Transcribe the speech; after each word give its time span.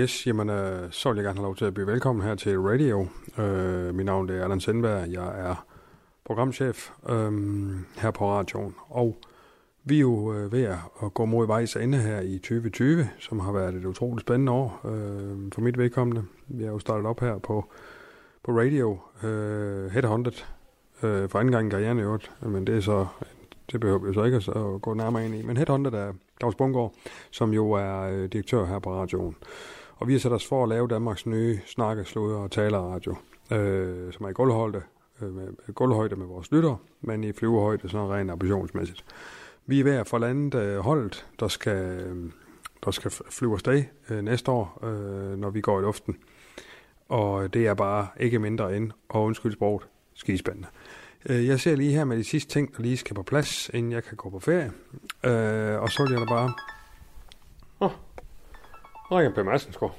Yes, 0.00 0.26
jamen, 0.26 0.50
øh, 0.50 0.88
så 0.90 1.08
vil 1.08 1.16
jeg 1.16 1.24
gerne 1.24 1.38
have 1.38 1.44
lov 1.44 1.56
til 1.56 1.64
at 1.64 1.74
blive 1.74 1.86
velkommen 1.86 2.24
her 2.24 2.34
til 2.34 2.60
Radio. 2.60 3.06
Øh, 3.38 3.94
mit 3.94 4.06
navn 4.06 4.28
det 4.28 4.38
er 4.38 4.42
Allan 4.42 4.60
Sendberg. 4.60 5.08
Jeg 5.08 5.40
er 5.40 5.66
programchef 6.24 6.90
øh, 7.08 7.32
her 7.96 8.10
på 8.10 8.30
radioen. 8.30 8.74
Og 8.88 9.18
vi 9.84 9.96
er 9.96 10.00
jo 10.00 10.34
øh, 10.34 10.52
ved 10.52 10.64
at 11.02 11.14
gå 11.14 11.24
mod 11.24 11.46
vejs 11.46 11.76
ende 11.76 11.98
her 11.98 12.20
i 12.20 12.38
2020, 12.38 13.08
som 13.18 13.40
har 13.40 13.52
været 13.52 13.74
et 13.74 13.84
utroligt 13.84 14.20
spændende 14.20 14.52
år 14.52 14.80
øh, 14.84 15.52
for 15.52 15.60
mit 15.60 15.78
vedkommende. 15.78 16.24
Vi 16.48 16.64
har 16.64 16.70
jo 16.70 16.78
startet 16.78 17.06
op 17.06 17.20
her 17.20 17.38
på, 17.38 17.72
på 18.44 18.52
Radio, 18.52 18.98
øh, 19.22 19.90
Headhunted, 19.90 20.44
øh, 21.02 21.28
for 21.28 21.38
anden 21.38 21.52
gang 21.52 21.66
i 21.66 21.70
karrieren 21.70 21.98
i 21.98 22.02
øvrigt, 22.02 22.32
men 22.42 22.66
det 22.66 22.76
er 22.76 22.80
så 22.80 23.06
det 23.72 23.80
behøver 23.80 23.98
vi 23.98 24.14
så 24.14 24.24
ikke 24.24 24.36
at 24.36 24.82
gå 24.82 24.94
nærmere 24.94 25.24
ind 25.24 25.34
i. 25.34 25.42
Men 25.42 25.56
Headhunted 25.56 25.92
er 25.92 26.12
Claus 26.40 26.54
Bungård, 26.54 26.94
som 27.30 27.52
jo 27.52 27.72
er 27.72 28.00
øh, 28.00 28.28
direktør 28.32 28.66
her 28.66 28.78
på 28.78 28.94
radioen. 28.94 29.36
Og 30.00 30.08
vi 30.08 30.12
har 30.12 30.20
sat 30.20 30.32
os 30.32 30.46
for 30.46 30.62
at 30.62 30.68
lave 30.68 30.88
Danmarks 30.88 31.26
nye 31.26 31.60
snakke, 31.66 32.04
sludder 32.04 32.38
og 32.38 32.50
taleradio, 32.50 33.16
øh, 33.52 34.12
som 34.12 34.26
er 34.26 34.28
i 34.28 34.32
gulvhøjde, 34.32 34.82
øh, 35.22 35.34
med, 35.34 35.74
gulvhøjde 35.74 36.16
med 36.16 36.26
vores 36.26 36.52
lytter, 36.52 36.76
men 37.00 37.24
i 37.24 37.32
flyvehøjde 37.32 37.88
sådan 37.88 38.10
rent 38.10 38.30
ambitionsmæssigt. 38.30 39.04
Vi 39.66 39.78
er 39.78 39.82
hver 39.82 40.04
for 40.04 40.18
landet 40.18 40.54
øh, 40.54 40.78
holdet, 40.78 41.26
der 41.40 41.48
skal, 41.48 42.00
øh, 42.00 42.30
der 42.84 42.90
skal 42.90 43.10
flyve 43.10 43.52
afsted 43.52 43.84
øh, 44.10 44.22
næste 44.22 44.50
år, 44.50 44.84
øh, 44.84 45.38
når 45.38 45.50
vi 45.50 45.60
går 45.60 45.78
i 45.78 45.82
luften. 45.82 46.16
Og 47.08 47.54
det 47.54 47.66
er 47.66 47.74
bare 47.74 48.06
ikke 48.20 48.38
mindre 48.38 48.76
end, 48.76 48.90
og 49.08 49.22
undskyld 49.22 49.52
sproget, 49.52 49.82
skispændende. 50.14 50.68
Øh, 51.26 51.46
jeg 51.46 51.60
ser 51.60 51.76
lige 51.76 51.92
her 51.92 52.04
med 52.04 52.16
de 52.16 52.24
sidste 52.24 52.52
ting, 52.52 52.76
der 52.76 52.82
lige 52.82 52.96
skal 52.96 53.14
på 53.14 53.22
plads, 53.22 53.68
inden 53.68 53.92
jeg 53.92 54.04
kan 54.04 54.16
gå 54.16 54.30
på 54.30 54.38
ferie. 54.38 54.72
Øh, 55.24 55.80
og 55.82 55.90
så 55.90 56.02
vil 56.02 56.12
jeg 56.12 56.20
da 56.20 56.34
bare... 56.34 56.52
Åh, 57.80 57.86
oh, 57.86 57.92
ringer 59.18 59.34
Per 59.34 59.42
Madsen, 59.42 59.72
sgu. 59.72 59.90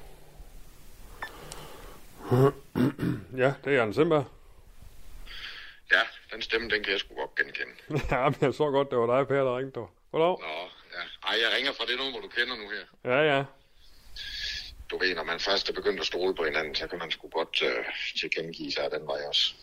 ja, 3.43 3.53
det 3.63 3.75
er 3.75 3.81
Anders 3.81 3.95
Simberg. 3.95 4.25
Ja, 5.91 6.01
den 6.33 6.41
stemme, 6.41 6.69
den 6.69 6.83
kan 6.83 6.91
jeg 6.91 6.99
sgu 6.99 7.15
godt 7.15 7.35
genkende. 7.35 7.75
ja, 8.11 8.29
men 8.29 8.35
jeg 8.41 8.53
så 8.53 8.69
godt, 8.71 8.89
det 8.89 8.97
var 8.97 9.17
dig, 9.17 9.27
Per, 9.27 9.43
der 9.43 9.57
ringte. 9.57 9.79
Goddag. 10.11 10.37
Nå, 10.47 10.55
ja. 10.95 11.03
Ej, 11.29 11.35
jeg 11.43 11.49
ringer 11.57 11.71
fra 11.73 11.85
det 11.85 11.97
nummer, 11.97 12.19
du 12.21 12.27
kender 12.27 12.55
nu 12.55 12.69
her. 12.75 12.85
Ja, 13.11 13.35
ja. 13.35 13.43
Du 14.91 14.97
ved, 14.97 15.15
når 15.15 15.23
man 15.23 15.39
først 15.39 15.69
er 15.69 15.73
begyndt 15.73 15.99
at 15.99 16.05
stole 16.05 16.35
på 16.35 16.43
hinanden, 16.43 16.75
så 16.75 16.87
kan 16.87 16.99
man 16.99 17.11
sgu 17.11 17.29
godt 17.29 17.63
øh, 17.65 17.85
tilkendegive 18.19 18.71
sig 18.71 18.91
den 18.91 19.07
vej 19.07 19.21
også. 19.27 19.53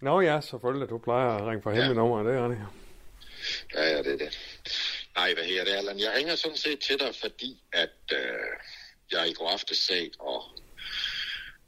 Nå 0.00 0.20
ja, 0.20 0.40
selvfølgelig. 0.40 0.88
Du 0.88 0.98
plejer 0.98 1.30
at 1.30 1.46
ringe 1.46 1.62
fra 1.62 1.70
hemmelige 1.70 1.94
ja. 1.94 2.00
nummer, 2.00 2.22
det 2.22 2.34
er 2.34 2.48
det. 2.48 2.58
Ja, 3.74 3.82
ja, 3.90 3.98
det 3.98 4.12
er 4.12 4.16
det. 4.16 4.38
Nej, 5.16 5.34
hvad 5.34 5.44
her 5.44 5.64
det, 5.64 5.72
Allan? 5.72 5.98
Jeg 5.98 6.12
ringer 6.16 6.36
sådan 6.36 6.56
set 6.56 6.80
til 6.80 6.98
dig, 6.98 7.14
fordi 7.22 7.62
at 7.72 7.98
øh, 8.12 8.18
jeg 9.12 9.28
i 9.28 9.32
går 9.32 9.48
aftes 9.48 9.78
sag 9.78 10.10
og 10.18 10.44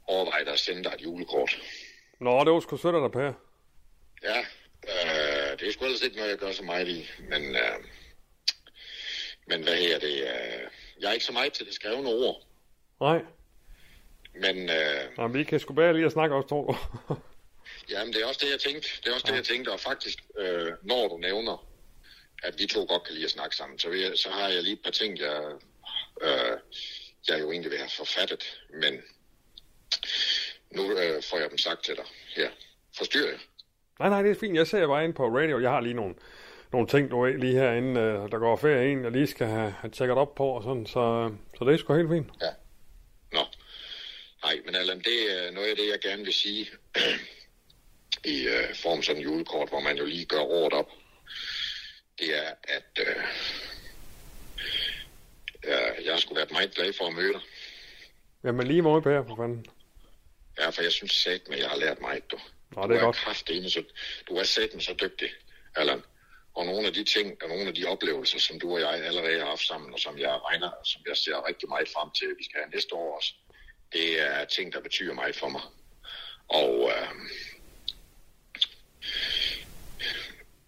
overvejede 0.07 0.51
at 0.51 0.59
sende 0.59 0.83
dig 0.83 0.93
et 0.93 1.01
julekort. 1.01 1.61
Nå, 2.19 2.43
det 2.43 2.53
var 2.53 2.59
sgu 2.59 2.77
sødt 2.77 2.95
af 2.95 3.01
dig, 3.01 3.11
Per. 3.11 3.33
Ja, 4.23 4.39
øh, 4.87 5.59
det 5.59 5.67
er 5.67 5.71
sgu 5.71 5.85
ellers 5.85 6.01
ikke 6.01 6.15
noget, 6.15 6.29
jeg 6.29 6.37
gør 6.37 6.51
så 6.51 6.63
meget 6.63 6.87
i, 6.87 7.09
men, 7.19 7.55
øh, 7.55 7.77
men 9.47 9.63
hvad 9.63 9.75
her 9.75 9.99
det? 9.99 10.21
Øh, 10.21 10.69
jeg 11.01 11.09
er 11.09 11.13
ikke 11.13 11.25
så 11.25 11.31
meget 11.33 11.53
til 11.53 11.65
det 11.65 11.73
skrevne 11.73 12.09
ord. 12.09 12.43
Nej. 12.99 13.21
Men... 14.33 14.69
Øh, 14.69 15.03
Jamen, 15.17 15.33
vi 15.33 15.43
kan 15.43 15.59
sgu 15.59 15.73
bare 15.73 15.93
lige 15.93 16.05
at 16.05 16.11
snakke 16.11 16.35
også, 16.35 16.49
tror 16.49 16.65
du. 16.65 16.75
Jamen, 17.91 18.13
det 18.13 18.21
er 18.21 18.25
også 18.25 18.39
det, 18.43 18.51
jeg 18.51 18.59
tænkte. 18.59 18.89
Det 19.03 19.09
er 19.09 19.13
også 19.13 19.25
ja. 19.27 19.31
det, 19.31 19.37
jeg 19.37 19.45
tænkte. 19.45 19.69
Og 19.69 19.79
faktisk, 19.79 20.19
øh, 20.37 20.71
når 20.83 21.07
du 21.07 21.17
nævner, 21.17 21.67
at 22.43 22.59
vi 22.59 22.65
to 22.67 22.85
godt 22.85 23.03
kan 23.03 23.13
lide 23.13 23.25
at 23.25 23.31
snakke 23.31 23.55
sammen, 23.55 23.79
så, 23.79 23.91
jeg, 23.91 24.17
så 24.17 24.29
har 24.29 24.47
jeg 24.49 24.63
lige 24.63 24.73
et 24.73 24.83
par 24.83 24.91
ting, 24.91 25.19
jeg, 25.19 25.53
øh, 26.21 26.57
jeg 27.27 27.41
jo 27.41 27.51
egentlig 27.51 27.71
vil 27.71 27.79
have 27.79 27.89
forfattet. 27.97 28.61
Men 28.73 29.01
nu 30.71 30.91
øh, 30.91 31.23
får 31.23 31.37
jeg 31.37 31.49
dem 31.49 31.57
sagt 31.57 31.83
til 31.83 31.95
dig 31.95 32.05
her. 32.35 32.49
Forstyrrer 32.97 33.29
jeg? 33.29 33.39
Nej, 33.99 34.09
nej, 34.09 34.21
det 34.21 34.31
er 34.31 34.39
fint. 34.39 34.55
Jeg 34.55 34.67
ser 34.67 34.87
bare 34.87 35.03
ind 35.03 35.13
på 35.13 35.27
radio. 35.27 35.59
Jeg 35.59 35.69
har 35.71 35.81
lige 35.81 35.93
nogle, 35.93 36.15
nogle 36.71 36.87
ting, 36.87 37.11
du 37.11 37.25
lige 37.25 37.53
herinde, 37.53 38.01
øh, 38.01 38.31
der 38.31 38.39
går 38.39 38.55
ferie 38.55 38.91
en, 38.91 39.03
jeg 39.03 39.11
lige 39.11 39.27
skal 39.27 39.47
have, 39.47 39.71
have 39.71 39.91
tjekket 39.91 40.17
op 40.17 40.35
på, 40.35 40.47
og 40.47 40.63
sådan, 40.63 40.85
så, 40.85 41.31
så 41.57 41.65
det 41.65 41.73
er 41.73 41.77
sgu 41.77 41.93
helt 41.93 42.09
fint. 42.09 42.27
Ja. 42.41 42.51
Nå. 43.31 43.45
Nej, 44.43 44.55
men 44.65 44.75
Allan, 44.75 44.99
det 44.99 45.45
er 45.47 45.51
noget 45.51 45.67
af 45.67 45.75
det, 45.75 45.87
jeg 45.91 45.99
gerne 45.99 46.23
vil 46.23 46.33
sige 46.33 46.69
i 48.35 48.47
øh, 48.47 48.75
form 48.75 49.03
sådan 49.03 49.21
en 49.21 49.23
julekort, 49.23 49.69
hvor 49.69 49.79
man 49.79 49.97
jo 49.97 50.05
lige 50.05 50.25
gør 50.25 50.39
råd 50.39 50.73
op. 50.73 50.89
Det 52.19 52.37
er, 52.37 52.51
at 52.63 53.07
øh, 53.07 53.23
øh, 55.63 56.05
jeg 56.05 56.19
skulle 56.19 56.37
været 56.37 56.51
meget 56.51 56.75
glad 56.75 56.93
for 56.93 57.07
at 57.07 57.13
møde 57.13 57.33
dig. 57.33 57.41
Jamen 58.43 58.67
lige 58.67 58.81
måde, 58.81 59.01
Per, 59.01 59.23
for 59.27 59.35
fanden. 59.35 59.65
Ja, 60.59 60.69
for 60.69 60.81
jeg 60.81 60.91
synes 60.91 61.11
sat 61.11 61.41
med, 61.49 61.57
jeg 61.57 61.69
har 61.69 61.77
lært 61.77 62.01
meget, 62.01 62.31
du. 62.31 62.39
Nå, 62.75 62.81
det 62.81 62.83
er, 62.83 62.87
du 62.87 62.93
er 62.93 62.99
godt. 62.99 63.15
Kraftedeme, 63.15 63.69
så, 63.69 63.83
du 64.29 64.35
er 64.35 64.43
sat 64.43 64.69
med 64.73 64.81
så 64.81 64.93
dygtig, 65.01 65.29
Allan. 65.75 66.01
Og 66.53 66.65
nogle 66.65 66.87
af 66.87 66.93
de 66.93 67.03
ting, 67.03 67.43
og 67.43 67.49
nogle 67.49 67.67
af 67.67 67.75
de 67.75 67.85
oplevelser, 67.85 68.39
som 68.39 68.59
du 68.59 68.73
og 68.73 68.79
jeg 68.79 68.89
allerede 68.89 69.39
har 69.39 69.45
haft 69.45 69.67
sammen, 69.67 69.93
og 69.93 69.99
som 69.99 70.17
jeg 70.17 70.39
regner, 70.45 70.71
som 70.83 71.01
jeg 71.07 71.17
ser 71.17 71.47
rigtig 71.47 71.69
meget 71.69 71.87
frem 71.89 72.11
til, 72.11 72.25
at 72.25 72.37
vi 72.37 72.43
skal 72.43 72.59
have 72.59 72.69
næste 72.69 72.95
år 72.95 73.15
også, 73.17 73.33
det 73.93 74.21
er 74.21 74.45
ting, 74.45 74.73
der 74.73 74.81
betyder 74.81 75.13
meget 75.13 75.35
for 75.35 75.49
mig. 75.49 75.61
Og 76.47 76.91
øh, 76.91 77.09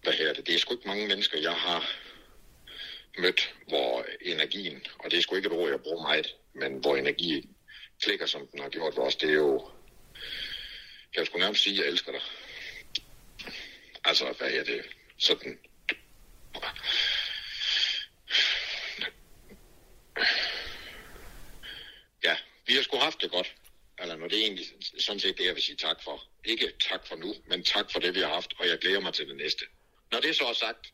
hvad 0.02 0.12
her 0.12 0.32
det? 0.32 0.46
Det 0.46 0.54
er 0.54 0.58
sgu 0.58 0.74
ikke 0.74 0.88
mange 0.88 1.08
mennesker, 1.08 1.38
jeg 1.38 1.52
har 1.54 1.90
mødt, 3.18 3.54
hvor 3.68 4.06
energien, 4.20 4.86
og 4.98 5.10
det 5.10 5.16
er 5.18 5.22
sgu 5.22 5.36
ikke 5.36 5.46
et 5.46 5.52
ord, 5.52 5.70
jeg 5.70 5.80
bruger 5.80 6.02
meget, 6.02 6.36
men 6.52 6.78
hvor 6.78 6.96
energien 6.96 7.56
klikker, 8.02 8.26
som 8.26 8.46
den 8.46 8.60
har 8.60 8.68
gjort 8.68 8.98
også, 8.98 9.18
det 9.20 9.28
er 9.28 9.34
jo, 9.34 9.70
jeg 11.16 11.26
skulle 11.26 11.42
nærmest 11.42 11.62
sige, 11.62 11.78
at 11.78 11.84
jeg 11.84 11.92
elsker 11.92 12.12
dig. 12.12 12.20
Altså, 14.04 14.34
hvad 14.38 14.50
er 14.50 14.64
det? 14.64 14.82
Sådan, 15.18 15.58
ja, 22.24 22.36
vi 22.66 22.74
har 22.74 22.82
sgu 22.82 22.96
haft 22.96 23.20
det 23.22 23.30
godt. 23.30 23.54
Eller 23.98 24.16
når 24.16 24.28
det 24.28 24.38
er 24.38 24.42
egentlig 24.42 24.66
sådan 24.98 25.20
set 25.20 25.38
det, 25.38 25.46
jeg 25.46 25.54
vil 25.54 25.62
sige 25.62 25.76
tak 25.76 26.02
for. 26.02 26.22
Ikke 26.44 26.72
tak 26.80 27.06
for 27.06 27.16
nu, 27.16 27.34
men 27.46 27.64
tak 27.64 27.92
for 27.92 28.00
det, 28.00 28.14
vi 28.14 28.20
har 28.20 28.28
haft, 28.28 28.54
og 28.58 28.68
jeg 28.68 28.78
glæder 28.78 29.00
mig 29.00 29.14
til 29.14 29.28
det 29.28 29.36
næste. 29.36 29.64
Når 30.12 30.20
det 30.20 30.36
så 30.36 30.44
er 30.44 30.52
sagt, 30.52 30.92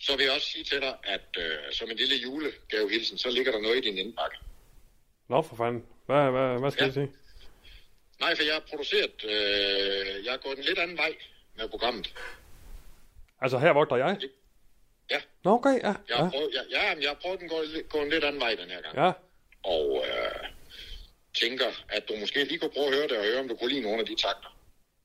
så 0.00 0.16
vil 0.16 0.24
jeg 0.24 0.34
også 0.34 0.46
sige 0.46 0.64
til 0.64 0.80
dig, 0.80 0.96
at 1.02 1.28
øh, 1.38 1.72
som 1.72 1.90
en 1.90 1.96
lille 1.96 2.16
julegavehilsen, 2.16 3.18
så 3.18 3.30
ligger 3.30 3.52
der 3.52 3.60
noget 3.60 3.76
i 3.76 3.80
din 3.80 3.98
indbakke. 3.98 4.36
Nå, 5.28 5.42
for 5.42 5.56
fanden. 5.56 5.86
Hvad, 6.06 6.30
hvad, 6.30 6.60
hvad 6.60 6.70
skal 6.70 6.82
Ja. 6.82 6.86
jeg 6.86 6.94
sige? 6.94 7.12
Nej, 8.20 8.36
for 8.36 8.42
jeg 8.42 8.52
har 8.54 8.60
produceret, 8.70 9.24
øh, 9.24 10.24
jeg 10.24 10.32
har 10.32 10.38
gået 10.38 10.58
en 10.58 10.64
lidt 10.64 10.78
anden 10.78 10.96
vej 10.96 11.14
med 11.56 11.68
programmet. 11.68 12.14
Altså, 13.40 13.58
her 13.58 13.72
vogter 13.72 13.96
jeg? 13.96 14.18
Ja, 15.10 15.20
Nå, 15.44 15.50
okay, 15.50 15.78
ja. 15.82 15.94
jeg 16.08 16.16
har, 16.16 16.24
Ja, 16.24 16.30
prøvet, 16.30 16.50
ja, 16.54 16.62
ja, 16.78 17.00
jeg 17.00 17.08
har 17.10 17.18
prøvet 17.22 17.40
den 17.40 17.48
gå, 17.48 17.58
gå 17.88 17.98
en 17.98 18.10
lidt 18.10 18.24
anden 18.24 18.40
vej 18.40 18.54
den 18.54 18.70
her 18.70 18.80
gang. 18.82 18.96
ja. 18.96 19.12
Og 19.62 20.04
øh, 20.08 20.48
tænker, 21.40 21.66
at 21.88 22.08
du 22.08 22.16
måske 22.16 22.44
lige 22.44 22.58
kunne 22.58 22.70
prøve 22.70 22.86
at 22.86 22.94
høre 22.94 23.08
det, 23.08 23.18
og 23.18 23.24
høre, 23.24 23.40
om 23.40 23.48
du 23.48 23.56
kunne 23.56 23.68
lide 23.70 23.80
nogle 23.80 24.00
af 24.00 24.06
de 24.06 24.14
takter. 24.16 24.56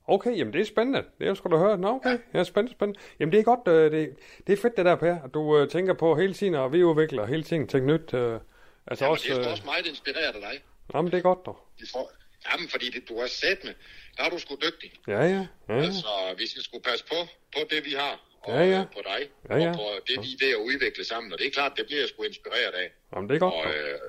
Okay, 0.08 0.38
jamen 0.38 0.54
det 0.54 0.62
er 0.62 0.66
spændende. 0.66 1.04
Det 1.20 1.28
er 1.28 1.34
sgu 1.34 1.50
da 1.52 1.58
høre. 1.58 1.78
Nå, 1.78 1.88
okay. 1.90 2.18
Ja, 2.34 2.44
spændende, 2.44 2.72
spændende. 2.78 3.00
Jamen 3.20 3.32
det 3.32 3.40
er 3.40 3.44
godt. 3.44 3.68
Øh, 3.68 3.92
det, 3.92 4.16
det 4.48 4.54
er 4.54 4.58
fedt 4.58 4.78
det 4.78 4.86
der, 4.86 4.96
Per, 4.96 5.16
at 5.26 5.34
du 5.34 5.58
øh, 5.58 5.70
tænker 5.70 5.94
på 5.94 6.16
hele 6.16 6.34
tiden, 6.34 6.56
og 6.56 6.74
vi 6.74 6.84
udvikler 6.84 7.26
hele 7.26 7.44
tiden 7.44 7.68
tænke 7.68 7.88
nyt. 7.88 8.14
Øh, 8.14 8.40
altså 8.88 9.06
Jamen, 9.06 9.12
også... 9.12 9.26
det 9.30 9.38
er 9.38 9.46
Øh, 9.46 9.52
også 9.52 9.66
meget 9.66 9.86
inspireret 9.88 10.36
af 10.36 10.42
dig. 10.42 10.62
jamen 10.94 11.12
det 11.12 11.18
er 11.18 11.22
godt, 11.22 11.46
dog. 11.46 11.58
For... 11.92 12.12
Jamen, 12.52 12.70
fordi 12.70 12.90
det, 12.92 13.10
du 13.10 13.20
har 13.20 13.28
sat 13.28 13.60
med, 13.64 13.74
der 14.18 14.24
er 14.24 14.30
du 14.30 14.38
sgu 14.40 14.56
dygtig. 14.56 14.92
Ja, 15.08 15.22
ja. 15.24 15.48
ja. 15.70 15.74
Altså, 15.82 16.08
vi 16.38 16.48
skal 16.48 16.62
sgu 16.64 16.80
passe 16.80 17.06
på, 17.06 17.16
på 17.56 17.60
det, 17.70 17.86
vi 17.86 17.92
har, 17.98 18.14
og 18.42 18.54
Ja, 18.54 18.64
ja. 18.66 18.80
øh, 18.80 18.86
på 18.86 19.02
dig, 19.12 19.22
Ja, 19.50 19.58
ja. 19.64 19.70
og 19.70 19.76
på 19.76 19.82
det, 20.08 20.16
vi 20.26 20.30
er 20.34 20.46
ved 20.46 20.52
at 20.58 20.62
udvikle 20.70 21.04
sammen. 21.06 21.34
Og 21.34 21.40
det 21.40 21.48
er 21.48 21.52
klart, 21.52 21.72
det 21.78 21.86
bliver 21.86 22.00
jeg 22.02 22.10
sgu 22.10 22.24
inspireret 22.24 22.74
af. 22.84 22.88
Jamen 23.16 23.30
det 23.30 23.36
er 23.36 23.40
godt, 23.40 23.54
Og 23.54 23.64
dog. 23.64 23.72
øh, 23.74 24.00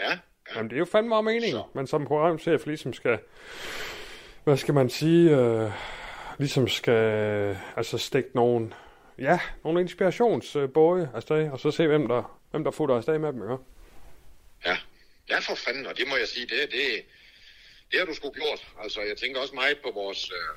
ja, 0.00 0.10
ja, 0.10 0.18
Jamen 0.56 0.70
det 0.70 0.76
er 0.76 0.78
jo 0.78 0.84
fandme 0.84 1.08
meget 1.08 1.24
meningen. 1.24 1.50
Så. 1.60 1.62
Men 1.74 1.86
som 1.86 2.06
programchef 2.06 2.66
ligesom 2.66 2.92
skal... 2.92 3.18
Hvad 4.46 4.56
skal 4.56 4.74
man 4.74 4.90
sige? 4.90 5.36
Øh, 5.36 5.70
ligesom 6.38 6.68
skal... 6.68 7.02
Altså 7.76 7.98
stikke 7.98 8.30
nogen... 8.34 8.74
Ja, 9.18 9.40
nogle 9.64 9.80
inspirationsbåge 9.80 11.10
afsted, 11.14 11.50
og 11.50 11.60
så 11.60 11.70
se, 11.70 11.86
hvem 11.86 12.08
der, 12.08 12.40
hvem 12.50 12.64
der 12.64 12.70
futter 12.70 12.96
afsted 12.96 13.18
med 13.18 13.32
dem, 13.32 13.42
ikke? 13.42 13.64
ja. 14.66 14.76
Ja, 15.30 15.38
for 15.38 15.54
fanden, 15.54 15.86
og 15.86 15.96
det 15.96 16.08
må 16.08 16.16
jeg 16.16 16.28
sige, 16.28 16.46
det, 16.46 16.70
det, 16.72 16.86
det 17.90 17.98
har 17.98 18.06
du 18.06 18.14
sgu 18.14 18.30
gjort. 18.30 18.66
Altså, 18.82 19.00
jeg 19.00 19.16
tænker 19.16 19.40
også 19.40 19.54
meget 19.54 19.78
på 19.84 19.90
vores, 19.90 20.30
øh, 20.30 20.54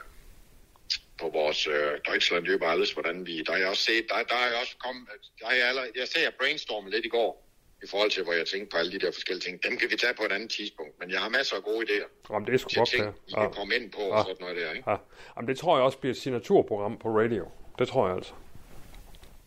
på 1.21 1.30
vores 1.30 1.68
øh, 1.68 2.00
Deutschland 2.07 2.47
über 2.47 2.68
alles, 2.68 2.92
hvordan 2.92 3.25
vi, 3.25 3.44
der 3.44 3.53
er 3.53 3.57
jeg 3.57 3.68
også 3.68 3.83
set, 3.83 4.06
der, 4.09 4.15
der 4.15 4.35
er 4.35 4.47
jeg 4.51 4.62
også 4.62 4.75
kommet, 4.85 5.07
der 5.39 5.47
er 5.47 5.56
jeg, 5.56 5.68
allerede, 5.68 5.92
jeg 5.95 6.07
ser, 6.07 6.21
jeg 6.21 6.33
brainstormet 6.39 6.92
lidt 6.92 7.06
i 7.06 7.09
går, 7.09 7.48
i 7.83 7.87
forhold 7.89 8.11
til, 8.11 8.23
hvor 8.23 8.33
jeg 8.33 8.45
tænkte 8.47 8.69
på 8.71 8.77
alle 8.77 8.91
de 8.91 8.99
der 8.99 9.11
forskellige 9.11 9.45
ting. 9.47 9.63
Dem 9.63 9.77
kan 9.77 9.87
vi 9.91 9.95
tage 9.95 10.13
på 10.13 10.23
et 10.23 10.31
andet 10.31 10.49
tidspunkt, 10.49 10.99
men 10.99 11.11
jeg 11.11 11.19
har 11.19 11.29
masser 11.29 11.55
af 11.55 11.63
gode 11.63 11.85
idéer. 11.85 12.07
Jamen, 12.33 12.47
det 12.47 12.53
er 12.53 12.57
sgu 12.57 12.69
godt, 12.77 12.89
ting, 12.89 13.03
ja. 13.03 13.09
vi 13.27 13.33
kan 13.37 13.51
komme 13.53 13.75
ind 13.75 13.91
på, 13.91 14.01
og 14.01 14.23
sådan 14.25 14.35
noget 14.39 14.55
der, 14.57 14.71
ikke? 14.71 14.89
Ja. 14.91 14.95
Jamen, 15.37 15.47
det 15.49 15.57
tror 15.57 15.77
jeg 15.77 15.83
også 15.85 15.97
bliver 15.97 16.13
et 16.13 16.17
signaturprogram 16.17 16.97
på 16.97 17.09
radio. 17.09 17.45
Det 17.79 17.87
tror 17.87 18.07
jeg 18.07 18.15
altså. 18.15 18.33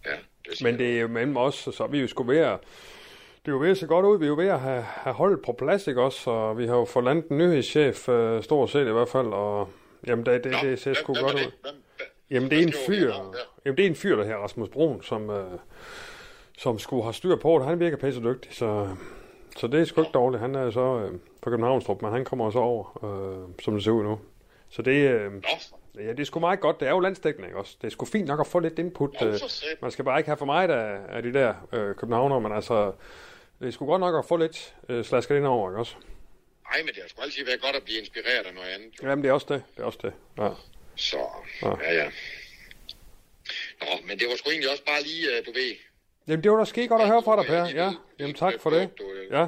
Ja, 0.07 0.17
det 0.51 0.63
Men 0.63 0.79
det 0.79 0.97
er 0.97 1.01
jo 1.01 1.09
mellem 1.09 1.37
os, 1.37 1.55
så 1.55 1.87
vi 1.91 1.99
er 2.01 2.03
jo 2.17 2.25
ved 2.27 2.39
at... 2.39 2.59
Det 3.45 3.49
er 3.49 3.53
jo 3.53 3.59
ved 3.59 3.71
at 3.71 3.79
se 3.79 3.87
godt 3.87 4.07
ud. 4.07 4.19
Vi 4.19 4.25
er 4.25 4.29
jo 4.29 4.37
ved 4.37 4.49
at 4.49 4.61
have, 4.61 4.83
have 4.83 5.15
holdet 5.15 5.43
på 5.43 5.53
plads, 5.53 5.87
ikke 5.87 6.03
også? 6.03 6.31
Og 6.31 6.59
vi 6.59 6.67
har 6.67 6.77
jo 6.77 6.85
fået 6.85 7.05
landet 7.05 7.29
en 7.31 7.39
nyhedschef, 7.39 8.09
øh, 8.09 8.43
stort 8.43 8.71
set 8.71 8.87
i 8.87 8.91
hvert 8.91 9.09
fald, 9.09 9.27
og 9.27 9.69
jamen, 10.07 10.27
det, 10.27 10.45
det, 10.45 10.53
Nå, 10.53 10.59
det 10.63 10.81
ser 10.81 10.93
sgu 10.95 11.15
godt 11.15 11.35
ud. 11.35 11.41
Hvem- 11.41 11.51
hvem- 11.63 11.75
Jamen, 12.31 12.51
det 12.51 12.59
er 12.59 12.63
en 12.63 12.73
fyr, 12.87 13.13
vi 13.13 13.39
jamen, 13.65 13.77
det 13.77 13.83
er 13.83 13.87
en 13.91 13.97
fyr, 13.97 14.17
der 14.17 14.25
her 14.25 14.37
Rasmus 14.37 14.69
Brun, 14.69 15.03
som, 15.03 15.31
øh, 15.31 15.59
som 16.59 16.79
skulle 16.79 17.03
have 17.03 17.13
styr 17.15 17.37
på 17.37 17.59
det. 17.59 17.67
Han 17.69 17.81
virker 17.81 17.97
pisse 17.97 18.21
dygtig, 18.23 18.55
så, 18.55 18.97
så 19.57 19.67
det 19.67 19.81
er 19.81 19.85
sgu 19.85 20.01
ikke 20.01 20.13
dårligt. 20.13 20.41
Han 20.41 20.55
er 20.55 20.71
så 20.71 20.81
øh, 20.99 21.19
fra 21.43 21.51
Københavnstrup, 21.51 22.03
men 22.03 22.13
han 22.13 22.25
kommer 22.25 22.51
så 22.51 22.59
over, 22.59 23.05
øh, 23.05 23.55
som 23.65 23.75
det 23.75 23.85
ser 23.85 23.91
ud 23.91 24.03
nu. 24.03 24.21
Så 24.71 24.83
det, 24.83 25.11
øh, 25.11 25.33
ja, 25.95 26.11
det 26.11 26.21
er 26.21 26.25
sgu 26.25 26.41
meget 26.41 26.61
godt. 26.61 26.81
Det 26.81 26.87
er 26.89 26.93
jo 26.93 27.01
landstækkende, 27.01 27.49
ikke 27.49 27.59
også? 27.59 27.77
Det 27.81 27.87
er 27.87 27.91
sgu 27.91 28.05
fint 28.07 28.27
nok 28.27 28.41
at 28.41 28.47
få 28.47 28.59
lidt 28.59 28.79
input. 28.79 29.23
Øh, 29.23 29.35
man 29.83 29.91
skal 29.91 30.05
bare 30.05 30.19
ikke 30.19 30.29
have 30.29 30.37
for 30.37 30.47
meget 30.47 30.71
af, 30.71 31.01
af 31.17 31.23
de 31.23 31.33
der 31.33 31.55
øh, 31.73 31.95
københavnere, 31.97 32.41
men 32.41 32.53
altså, 32.53 32.93
det 33.61 33.67
er 33.69 33.71
sgu 33.73 33.87
godt 33.87 34.01
nok 34.01 34.15
at 34.25 34.29
få 34.29 34.37
lidt 34.37 34.75
øh, 34.89 35.05
slasket 35.05 35.37
ind 35.37 35.47
over, 35.47 35.71
ikke 35.71 35.79
også? 35.79 35.95
nej, 36.73 36.83
men 36.83 36.89
det 36.95 37.03
har 37.03 37.09
sgu 37.09 37.23
altid 37.23 37.45
været 37.45 37.61
godt 37.63 37.77
at 37.77 37.83
blive 37.85 37.99
inspireret 37.99 38.47
af 38.47 38.55
noget 38.55 38.69
andet. 38.69 39.03
Jo. 39.03 39.09
Jamen, 39.09 39.23
det 39.25 39.29
er 39.29 39.33
også 39.33 39.47
det. 39.55 39.63
Det 39.77 39.83
er 39.83 39.87
også 39.87 39.99
det. 40.03 40.13
Ja. 40.39 40.49
Så, 40.97 41.17
Ja. 41.63 41.69
ja, 41.69 41.93
ja. 41.95 42.11
Nå, 43.81 43.87
men 44.07 44.19
det 44.19 44.27
var 44.31 44.37
sgu 44.37 44.51
egentlig 44.51 44.71
også 44.71 44.85
bare 44.85 45.03
lige, 45.03 45.25
øh, 45.39 45.47
du 45.47 45.53
ved, 45.53 45.73
Jamen, 46.29 46.43
det 46.45 46.51
var 46.53 46.59
da 46.59 46.65
skide 46.65 46.89
godt 46.89 47.03
at 47.03 47.09
høre 47.09 47.23
fra 47.23 47.37
dig, 47.37 47.47
Per. 47.47 47.65
Ja, 47.83 47.91
jamen 48.19 48.35
tak 48.35 48.55
for 48.61 48.71
det. 48.71 48.89
Ja. 49.31 49.47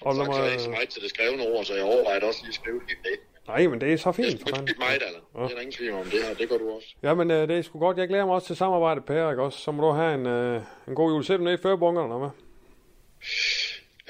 Og 0.00 0.14
lad 0.14 0.24
Sagt, 0.24 0.34
så 0.34 0.40
er 0.40 0.44
jeg 0.44 0.52
ikke 0.52 0.62
så 0.62 0.68
mig... 0.70 0.76
meget 0.78 0.88
til 0.88 1.02
det 1.02 1.10
skrevne 1.10 1.42
ord, 1.48 1.64
så 1.64 1.74
jeg 1.74 1.84
overvejede 1.84 2.24
også 2.24 2.40
lige 2.42 2.48
at 2.48 2.54
skrive 2.54 2.80
det 2.80 2.90
i 2.90 3.02
dag. 3.04 3.16
Nej, 3.48 3.66
men 3.66 3.80
det 3.80 3.92
er 3.92 3.96
så 3.96 4.12
Det 4.12 4.18
er 4.18 4.22
fint. 4.22 4.40
ikke 4.40 4.50
fanden. 4.50 4.66
spidt 4.68 4.78
meget, 4.78 5.02
eller? 5.06 5.20
Det 5.46 5.52
er 5.52 5.54
der 5.56 5.60
ingen 5.60 5.72
tvivl 5.72 5.94
om 5.94 6.04
det 6.04 6.22
her. 6.24 6.34
Det 6.34 6.48
gør 6.48 6.58
du 6.58 6.70
også. 6.70 6.88
Ja, 7.02 7.14
men 7.14 7.30
øh, 7.30 7.48
det 7.48 7.58
er 7.58 7.62
sgu 7.62 7.78
godt. 7.78 7.96
Jeg 7.98 8.08
glæder 8.08 8.26
mig 8.26 8.34
også 8.34 8.46
til 8.46 8.56
samarbejde, 8.56 9.00
Per, 9.00 9.30
ikke 9.30 9.42
også? 9.42 9.58
Så 9.58 9.70
må 9.72 9.86
du 9.86 9.92
have 9.92 10.14
en, 10.14 10.26
øh, 10.26 10.62
en 10.88 10.94
god 10.94 11.12
jul. 11.12 11.24
Ser 11.24 11.36
du 11.36 11.42
ned 11.42 11.52
i 11.58 11.62
førbunkerne, 11.62 12.06
eller 12.14 12.18
hvad? 12.18 12.30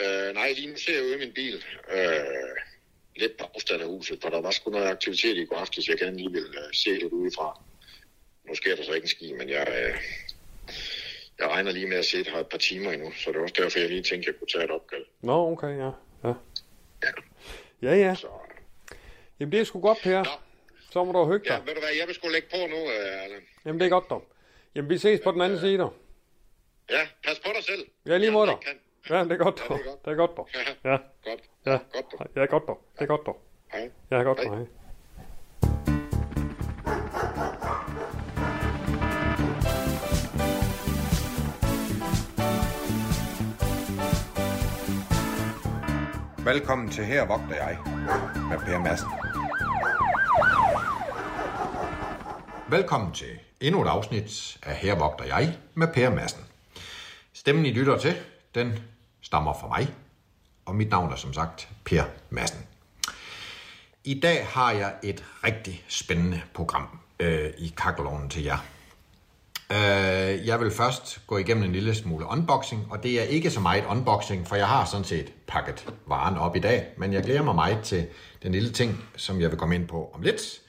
Øh, 0.05 0.35
nej, 0.35 0.53
lige 0.57 0.71
nu 0.71 0.77
ser 0.77 0.95
jeg 0.95 1.05
ude 1.05 1.15
i 1.15 1.19
min 1.19 1.33
bil. 1.35 1.65
Øh, 1.95 2.21
lidt 3.17 3.37
på 3.37 3.45
afstand 3.55 3.83
af 3.83 3.89
huset, 3.89 4.19
for 4.23 4.29
der 4.29 4.41
var 4.41 4.51
sgu 4.51 4.71
noget 4.71 4.87
aktivitet 4.87 5.37
i 5.37 5.45
går 5.45 5.57
aftes, 5.57 5.89
jeg 5.89 5.99
gerne 5.99 6.17
lige 6.17 6.33
vil 6.33 6.47
øh, 6.59 6.73
se 6.73 6.91
lidt 6.91 7.13
udefra. 7.13 7.61
Nu 8.49 8.55
sker 8.55 8.77
der 8.77 8.83
så 8.83 8.93
ikke 8.93 9.05
en 9.05 9.09
ski, 9.09 9.33
men 9.39 9.49
jeg, 9.49 9.67
øh, 9.69 9.95
jeg 11.41 11.49
regner 11.49 11.73
lige 11.73 11.87
med 11.89 11.97
at 11.97 12.05
se 12.05 12.31
her 12.31 12.39
et 12.39 12.47
par 12.47 12.59
timer 12.59 12.93
endnu, 12.93 13.13
så 13.13 13.31
det 13.33 13.37
er 13.39 13.43
også 13.43 13.55
derfor, 13.59 13.79
jeg 13.79 13.89
lige 13.89 14.03
tænkte, 14.03 14.29
at 14.29 14.35
jeg 14.35 14.39
kunne 14.39 14.49
tage 14.49 14.65
et 14.65 14.71
opkald. 14.71 15.05
Nå, 15.21 15.53
okay, 15.53 15.79
ja. 15.79 15.91
Ja, 16.25 16.33
Ja, 17.83 17.89
ja. 17.89 17.95
ja. 17.97 18.15
så... 18.15 18.27
Jamen, 19.41 19.53
det 19.53 19.61
er 19.61 19.65
sgu 19.65 19.81
godt, 19.81 19.99
Per. 20.03 20.19
Nå, 20.19 20.25
Så 20.91 21.05
må 21.05 21.13
du 21.13 21.33
hygge 21.33 21.53
ja, 21.53 21.59
dig. 21.59 21.67
ved 21.67 21.75
du 21.75 21.81
hvad, 21.81 21.91
jeg 21.99 22.07
vil 22.07 22.15
sgu 22.15 22.29
lægge 22.29 22.49
på 22.51 22.57
nu, 22.57 22.77
øh, 22.77 23.25
Allan. 23.25 23.41
Jamen, 23.65 23.81
det 23.81 23.87
er 23.87 23.91
godt, 23.91 24.11
dog. 24.11 24.25
Jamen, 24.75 24.91
vi 24.91 24.99
ses 24.99 25.21
på 25.25 25.33
den 25.33 25.41
anden 25.41 25.59
side, 25.61 25.79
dog. 25.79 25.95
Ja, 26.91 27.09
pas 27.25 27.39
på 27.41 27.51
dig 27.57 27.65
selv. 27.65 27.87
Ja, 28.07 28.17
lige 28.17 28.33
dog. 28.33 28.61
kan. 28.61 28.79
Ja, 29.11 29.25
det 29.25 29.33
er 29.33 29.37
godt, 29.37 29.61
Ja, 29.61 29.75
dog. 29.75 29.79
det 29.79 29.87
er 29.87 29.91
godt. 29.91 30.05
Det 30.05 30.11
er 30.11 30.15
godt, 30.17 30.37
dog. 30.37 30.49
Ja, 30.85 30.91
Ja, 30.91 30.97
godt. 31.25 31.41
ja. 31.67 31.79
Godt, 31.93 32.13
dog. 32.13 32.27
Ja, 32.37 32.45
godt, 32.45 32.67
dog. 32.67 32.81
Det 32.95 33.03
er 33.03 33.07
godt, 33.07 33.27
dog. 33.27 33.41
Hej. 33.73 33.91
Ja, 34.11 34.17
godt, 34.23 34.39
dog. 34.39 34.57
Hej. 34.57 34.67
Velkommen 46.51 46.89
til 46.89 47.05
Her 47.05 47.27
vogter 47.27 47.55
jeg 47.55 47.79
med 48.49 48.59
Per 48.59 48.79
Madsen. 48.79 49.09
Velkommen 52.69 53.13
til 53.13 53.39
endnu 53.61 53.83
et 53.83 53.89
afsnit 53.89 54.59
af 54.63 54.77
Her 54.77 54.99
vogter 54.99 55.25
jeg 55.25 55.59
med 55.75 55.89
Per 55.95 56.11
Madsen. 56.11 56.45
Stemmen 57.33 57.67
I 57.67 57.73
lytter 57.73 57.99
til, 57.99 58.17
den 58.55 58.79
stammer 59.21 59.55
fra 59.61 59.69
mig, 59.69 59.95
og 60.65 60.75
mit 60.75 60.91
navn 60.91 61.13
er 61.13 61.17
som 61.17 61.33
sagt 61.33 61.69
Per 61.85 62.05
Madsen. 62.31 62.67
I 64.05 64.21
dag 64.21 64.47
har 64.47 64.73
jeg 64.73 64.95
et 65.03 65.25
rigtig 65.45 65.85
spændende 65.89 66.43
program 66.55 67.01
øh, 67.21 67.51
i 67.59 67.75
kakkelovnen 67.77 68.31
til 68.31 68.43
jer. 68.43 68.59
Øh, 69.73 70.47
jeg 70.47 70.61
vil 70.61 70.71
først 70.71 71.21
gå 71.27 71.39
igennem 71.39 71.65
en 71.65 71.73
lille 71.73 71.95
smule 71.95 72.27
unboxing, 72.27 72.87
og 72.91 73.03
det 73.03 73.21
er 73.21 73.25
ikke 73.25 73.51
så 73.51 73.61
meget 73.61 73.85
unboxing, 73.85 74.49
for 74.49 74.57
jeg 74.57 74.67
har 74.67 74.85
sådan 74.85 75.05
set 75.05 75.33
pakket 75.47 75.87
varen 76.07 76.37
op 76.37 76.57
i 76.57 76.59
dag, 76.59 76.87
men 76.97 77.13
jeg 77.13 77.23
glæder 77.23 77.43
mig 77.43 77.55
meget 77.55 77.81
til 77.83 78.07
den 78.43 78.53
lille 78.53 78.71
ting, 78.71 79.05
som 79.17 79.41
jeg 79.41 79.51
vil 79.51 79.59
komme 79.59 79.75
ind 79.75 79.89
på 79.89 80.11
om 80.15 80.23
lidt. 80.23 80.61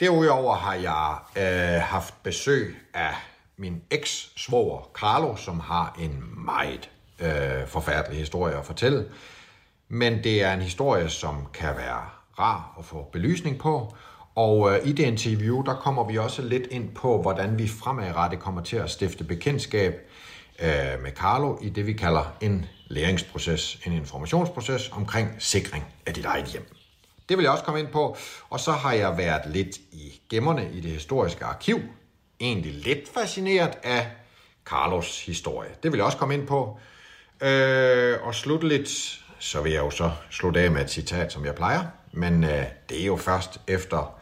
Derudover 0.00 0.54
har 0.54 0.74
jeg 0.74 1.16
øh, 1.36 1.82
haft 1.82 2.22
besøg 2.22 2.76
af 2.94 3.14
min 3.56 3.82
eks-svoger 3.90 4.90
Carlo, 4.94 5.36
som 5.36 5.60
har 5.60 5.96
en 6.00 6.24
meget 6.44 6.90
øh, 7.20 7.66
forfærdelig 7.66 8.18
historie 8.18 8.56
at 8.58 8.66
fortælle. 8.66 9.04
Men 9.88 10.24
det 10.24 10.42
er 10.42 10.52
en 10.52 10.62
historie, 10.62 11.08
som 11.08 11.46
kan 11.54 11.76
være 11.76 12.02
rar 12.38 12.74
at 12.78 12.84
få 12.84 13.08
belysning 13.12 13.58
på. 13.58 13.94
Og 14.34 14.70
øh, 14.70 14.88
i 14.88 14.92
det 14.92 15.04
interview, 15.04 15.62
der 15.62 15.74
kommer 15.74 16.04
vi 16.04 16.18
også 16.18 16.42
lidt 16.42 16.66
ind 16.70 16.94
på, 16.94 17.22
hvordan 17.22 17.58
vi 17.58 17.68
fremadrettet 17.68 18.40
kommer 18.40 18.62
til 18.62 18.76
at 18.76 18.90
stifte 18.90 19.24
bekendtskab 19.24 19.94
øh, 20.58 21.02
med 21.02 21.12
Carlo 21.12 21.56
i 21.62 21.68
det, 21.68 21.86
vi 21.86 21.92
kalder 21.92 22.36
en 22.40 22.66
læringsproces, 22.86 23.78
en 23.86 23.92
informationsproces 23.92 24.90
omkring 24.92 25.28
sikring 25.38 25.84
af 26.06 26.14
dit 26.14 26.24
eget 26.24 26.46
hjem. 26.46 26.74
Det 27.28 27.36
vil 27.36 27.42
jeg 27.42 27.52
også 27.52 27.64
komme 27.64 27.80
ind 27.80 27.88
på. 27.88 28.16
Og 28.50 28.60
så 28.60 28.72
har 28.72 28.92
jeg 28.92 29.18
været 29.18 29.42
lidt 29.46 29.76
i 29.92 30.20
gemmerne 30.30 30.70
i 30.72 30.80
det 30.80 30.90
historiske 30.90 31.44
arkiv. 31.44 31.80
Egentlig 32.40 32.72
lidt 32.72 33.08
fascineret 33.14 33.78
af 33.82 34.10
Carlos 34.64 35.26
historie. 35.26 35.70
Det 35.82 35.92
vil 35.92 35.98
jeg 35.98 36.06
også 36.06 36.18
komme 36.18 36.34
ind 36.34 36.46
på. 36.46 36.78
Øh, 37.40 38.16
og 38.22 38.34
slutte 38.34 38.68
lidt, 38.68 38.88
så 39.38 39.62
vil 39.62 39.72
jeg 39.72 39.80
jo 39.80 39.90
så 39.90 40.10
slutte 40.30 40.60
af 40.60 40.70
med 40.70 40.80
et 40.80 40.90
citat, 40.90 41.32
som 41.32 41.44
jeg 41.44 41.54
plejer. 41.54 41.82
Men 42.12 42.44
øh, 42.44 42.64
det 42.88 43.02
er 43.02 43.06
jo 43.06 43.16
først 43.16 43.60
efter 43.66 44.20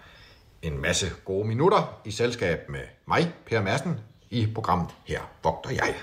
en 0.63 0.81
masse 0.81 1.07
gode 1.25 1.49
minutter 1.49 2.01
i 2.05 2.11
selskab 2.11 2.69
med 2.69 2.81
mig, 3.07 3.33
Per 3.47 3.63
Madsen, 3.63 4.01
i 4.31 4.49
programmet 4.55 4.89
Her 5.07 5.21
vogter 5.43 5.71
jeg. 5.71 5.95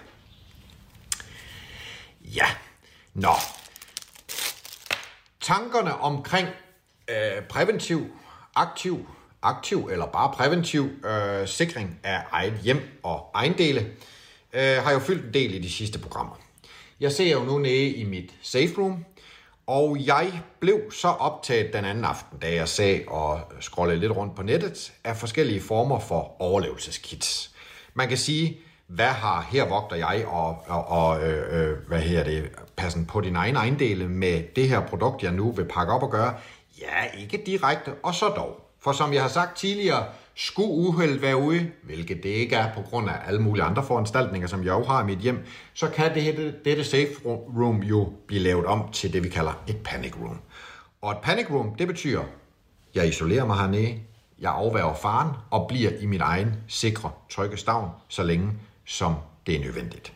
Ja, 2.21 2.45
nå. 3.13 3.33
Tankerne 5.41 5.97
omkring 5.97 6.47
øh, 7.09 7.43
præventiv, 7.49 8.05
aktiv, 8.55 9.07
aktiv 9.41 9.89
eller 9.91 10.05
bare 10.05 10.31
præventiv 10.33 10.89
øh, 11.05 11.47
sikring 11.47 11.99
af 12.03 12.23
eget 12.31 12.59
hjem 12.63 12.99
og 13.03 13.31
ejendele 13.35 13.91
øh, 14.53 14.77
har 14.83 14.91
jo 14.91 14.99
fyldt 14.99 15.25
en 15.25 15.33
del 15.33 15.53
i 15.53 15.59
de 15.59 15.69
sidste 15.69 15.99
programmer. 15.99 16.35
Jeg 16.99 17.11
ser 17.11 17.31
jo 17.31 17.43
nu 17.43 17.57
nede 17.57 17.89
i 17.89 18.03
mit 18.03 18.33
safe 18.41 18.73
room, 18.77 19.05
og 19.69 19.97
jeg 20.05 20.41
blev 20.59 20.91
så 20.91 21.07
optaget 21.07 21.73
den 21.73 21.85
anden 21.85 22.05
aften, 22.05 22.39
da 22.39 22.53
jeg 22.53 22.67
sag 22.67 23.09
og 23.09 23.41
scrollede 23.59 23.99
lidt 23.99 24.11
rundt 24.11 24.35
på 24.35 24.43
nettet, 24.43 24.93
af 25.03 25.17
forskellige 25.17 25.61
former 25.61 25.99
for 25.99 26.41
overlevelseskits. 26.41 27.51
Man 27.93 28.07
kan 28.07 28.17
sige, 28.17 28.57
hvad 28.87 29.07
har 29.07 29.47
her 29.51 29.65
vogter 29.65 29.95
jeg 29.95 30.25
og, 30.27 30.57
og, 30.67 30.87
og 30.87 31.23
øh, 31.23 31.69
øh, 31.69 31.77
hvad 31.87 31.99
her 31.99 32.23
det, 32.23 32.49
passen 32.75 33.05
på 33.05 33.21
din 33.21 33.35
egen 33.35 33.55
ejendele 33.55 34.07
med 34.07 34.43
det 34.55 34.69
her 34.69 34.87
produkt, 34.87 35.23
jeg 35.23 35.31
nu 35.31 35.51
vil 35.51 35.65
pakke 35.65 35.93
op 35.93 36.03
og 36.03 36.11
gøre? 36.11 36.33
Ja, 36.81 37.19
ikke 37.21 37.43
direkte, 37.45 37.91
og 38.03 38.15
så 38.15 38.27
dog. 38.27 38.61
For 38.79 38.91
som 38.91 39.13
jeg 39.13 39.21
har 39.21 39.29
sagt 39.29 39.57
tidligere, 39.57 40.05
skulle 40.41 40.69
uheld 40.69 41.19
være 41.19 41.37
ude, 41.37 41.71
hvilket 41.83 42.23
det 42.23 42.29
ikke 42.29 42.55
er 42.55 42.73
på 42.73 42.81
grund 42.81 43.09
af 43.09 43.13
alle 43.27 43.41
mulige 43.41 43.63
andre 43.63 43.83
foranstaltninger, 43.83 44.47
som 44.47 44.63
jeg 44.63 44.71
jo 44.71 44.83
har 44.83 45.03
i 45.03 45.05
mit 45.05 45.19
hjem, 45.19 45.45
så 45.73 45.89
kan 45.89 46.15
det, 46.15 46.25
dette, 46.25 46.55
dette 46.65 46.83
safe 46.83 47.13
room 47.25 47.83
jo 47.83 48.13
blive 48.27 48.41
lavet 48.41 48.65
om 48.65 48.91
til 48.91 49.13
det, 49.13 49.23
vi 49.23 49.29
kalder 49.29 49.63
et 49.67 49.77
panic 49.83 50.13
room. 50.21 50.39
Og 51.01 51.11
et 51.11 51.17
panic 51.23 51.51
room, 51.51 51.75
det 51.75 51.87
betyder, 51.87 52.23
jeg 52.95 53.07
isolerer 53.07 53.45
mig 53.45 53.57
hernede, 53.57 53.99
jeg 54.39 54.51
afværger 54.51 54.95
faren 54.95 55.31
og 55.49 55.67
bliver 55.67 55.91
i 55.99 56.05
min 56.05 56.21
egen 56.21 56.53
sikre, 56.67 57.11
trygge 57.29 57.57
stavn, 57.57 57.89
så 58.07 58.23
længe 58.23 58.51
som 58.85 59.15
det 59.47 59.55
er 59.55 59.59
nødvendigt. 59.59 60.13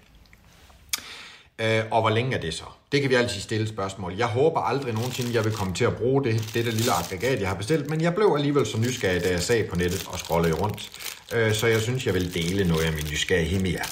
Øh, 1.60 1.84
og 1.92 2.01
hvor 2.01 2.10
længe 2.10 2.38
er 2.38 2.42
det 2.42 2.53
så? 2.53 2.65
Det 2.93 3.01
kan 3.01 3.09
vi 3.09 3.15
altid 3.15 3.41
stille 3.41 3.67
spørgsmål. 3.67 4.13
Jeg 4.17 4.27
håber 4.27 4.62
aldrig 4.62 4.93
nogensinde, 4.93 5.33
jeg 5.33 5.45
vil 5.45 5.53
komme 5.53 5.73
til 5.73 5.85
at 5.85 5.97
bruge 5.97 6.23
det, 6.23 6.51
dette 6.53 6.71
lille 6.71 6.91
aggregat, 6.91 7.39
jeg 7.41 7.47
har 7.47 7.55
bestilt, 7.55 7.89
men 7.89 8.01
jeg 8.01 8.15
blev 8.15 8.33
alligevel 8.35 8.65
så 8.65 8.77
nysgerrig, 8.77 9.23
da 9.23 9.29
jeg 9.29 9.41
sag 9.41 9.69
på 9.69 9.75
nettet 9.75 10.07
og 10.07 10.19
scrollede 10.19 10.53
rundt. 10.53 10.91
Øh, 11.33 11.53
så 11.53 11.67
jeg 11.67 11.81
synes, 11.81 12.05
jeg 12.05 12.13
vil 12.13 12.33
dele 12.33 12.67
noget 12.67 12.85
af 12.85 12.93
min 12.93 13.05
nysgerrighed 13.12 13.62
med 13.62 13.71
jer. 13.71 13.85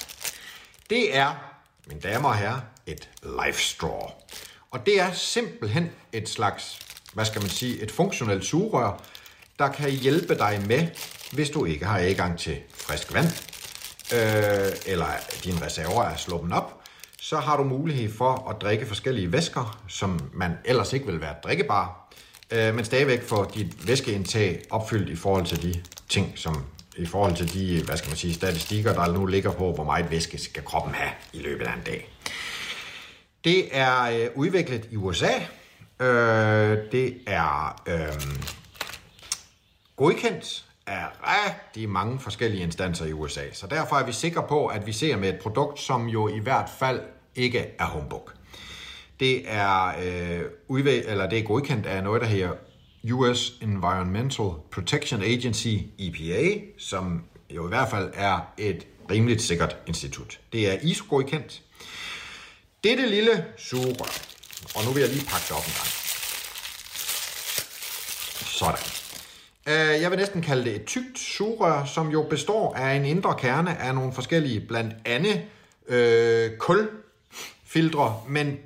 Det 0.90 1.16
er, 1.16 1.34
mine 1.86 2.00
damer 2.00 2.28
og 2.28 2.36
herrer, 2.36 2.60
et 2.86 3.08
life 3.22 3.62
straw. 3.62 4.10
Og 4.70 4.86
det 4.86 5.00
er 5.00 5.12
simpelthen 5.12 5.90
et 6.12 6.28
slags, 6.28 6.78
hvad 7.12 7.24
skal 7.24 7.40
man 7.40 7.50
sige, 7.50 7.82
et 7.82 7.90
funktionelt 7.90 8.44
sugerør, 8.44 9.02
der 9.58 9.68
kan 9.68 9.90
hjælpe 9.90 10.34
dig 10.34 10.62
med, 10.66 10.86
hvis 11.32 11.50
du 11.50 11.64
ikke 11.64 11.84
har 11.84 11.98
adgang 11.98 12.38
til 12.38 12.56
frisk 12.74 13.14
vand, 13.14 13.26
øh, 14.12 14.72
eller 14.86 15.06
din 15.44 15.62
reserver 15.62 16.04
er 16.04 16.16
sluppet 16.16 16.52
op, 16.52 16.81
så 17.22 17.36
har 17.36 17.56
du 17.56 17.64
mulighed 17.64 18.12
for 18.12 18.48
at 18.50 18.62
drikke 18.62 18.86
forskellige 18.86 19.32
væsker, 19.32 19.82
som 19.88 20.20
man 20.32 20.52
ellers 20.64 20.92
ikke 20.92 21.06
vil 21.06 21.20
være 21.20 21.34
drikkebar, 21.44 22.12
øh, 22.50 22.74
men 22.74 22.84
stadigvæk 22.84 23.22
får 23.22 23.44
dit 23.44 23.86
væskeindtag 23.86 24.62
opfyldt 24.70 25.08
i 25.08 25.16
forhold 25.16 25.46
til 25.46 25.62
de 25.62 25.82
ting, 26.08 26.32
som 26.36 26.64
i 26.96 27.06
forhold 27.06 27.36
til 27.36 27.54
de, 27.54 27.82
hvad 27.84 27.96
skal 27.96 28.10
man 28.10 28.16
sige, 28.16 28.34
statistikker, 28.34 28.92
der 28.92 29.12
nu 29.12 29.26
ligger 29.26 29.52
på, 29.52 29.72
hvor 29.72 29.84
meget 29.84 30.10
væske 30.10 30.38
skal 30.38 30.64
kroppen 30.64 30.94
have 30.94 31.10
i 31.32 31.38
løbet 31.38 31.66
af 31.66 31.72
en 31.72 31.82
dag. 31.86 32.08
Det 33.44 33.76
er 33.76 34.02
øh, 34.02 34.28
udviklet 34.34 34.88
i 34.90 34.96
USA. 34.96 35.32
Øh, 36.00 36.78
det 36.92 37.18
er 37.26 37.82
øh, 37.86 38.22
godkendt 39.96 40.64
af 40.92 41.06
rigtig 41.22 41.88
mange 41.88 42.20
forskellige 42.20 42.62
instanser 42.62 43.06
i 43.06 43.12
USA. 43.12 43.40
Så 43.52 43.66
derfor 43.66 43.96
er 43.96 44.06
vi 44.06 44.12
sikre 44.12 44.44
på, 44.48 44.66
at 44.66 44.86
vi 44.86 44.92
ser 44.92 45.16
med 45.16 45.28
et 45.28 45.38
produkt, 45.40 45.80
som 45.80 46.08
jo 46.08 46.28
i 46.28 46.38
hvert 46.38 46.70
fald 46.78 47.00
ikke 47.34 47.66
er 47.78 47.86
humbug. 47.86 48.30
Det 49.20 49.42
er, 49.46 49.86
øh, 49.86 50.42
udvæg, 50.68 51.02
eller 51.06 51.28
det 51.28 51.38
er 51.38 51.42
godkendt 51.42 51.86
af 51.86 52.02
noget, 52.02 52.20
der 52.22 52.26
hedder 52.26 52.52
US 53.12 53.52
Environmental 53.60 54.50
Protection 54.70 55.22
Agency, 55.22 55.76
EPA, 55.98 56.60
som 56.78 57.24
jo 57.50 57.66
i 57.66 57.68
hvert 57.68 57.90
fald 57.90 58.10
er 58.14 58.38
et 58.58 58.86
rimeligt 59.10 59.42
sikkert 59.42 59.76
institut. 59.86 60.40
Det 60.52 60.72
er 60.72 60.78
ISO-godkendt. 60.82 61.62
Dette 62.84 63.06
lille 63.06 63.44
sugerør, 63.58 64.12
og 64.76 64.84
nu 64.84 64.90
vil 64.90 65.00
jeg 65.00 65.10
lige 65.10 65.26
pakke 65.26 65.44
det 65.48 65.56
op 65.56 65.66
en 65.66 65.72
gang. 65.72 65.88
Sådan. 68.46 69.01
Øh, 69.68 70.02
jeg 70.02 70.10
vil 70.10 70.18
næsten 70.18 70.42
kalde 70.42 70.64
det 70.64 70.76
et 70.76 70.84
tykt 70.84 71.18
sugerør, 71.18 71.84
som 71.84 72.08
jo 72.08 72.22
består 72.30 72.74
af 72.74 72.94
en 72.94 73.04
indre 73.04 73.34
kerne 73.38 73.78
af 73.78 73.94
nogle 73.94 74.12
forskellige, 74.12 74.60
blandt 74.60 74.94
andet 75.04 75.42
øh, 75.88 76.50
kulfiltre, 76.58 78.20
men 78.28 78.58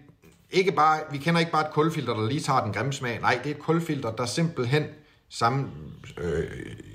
ikke 0.51 0.73
bare, 0.73 1.01
vi 1.11 1.19
kender 1.19 1.41
ikke 1.41 1.53
bare 1.53 1.67
et 1.67 1.73
kulfilter, 1.73 2.15
der 2.15 2.29
lige 2.29 2.41
tager 2.41 2.65
den 2.65 2.73
grimme 2.73 2.93
smag. 2.93 3.21
Nej, 3.21 3.41
det 3.45 3.51
er 3.51 3.55
et 3.55 3.61
kulfilter, 3.61 4.11
der 4.11 4.27
simpelthen 4.27 4.85
sammen, 5.29 5.71
øh, 6.19 6.45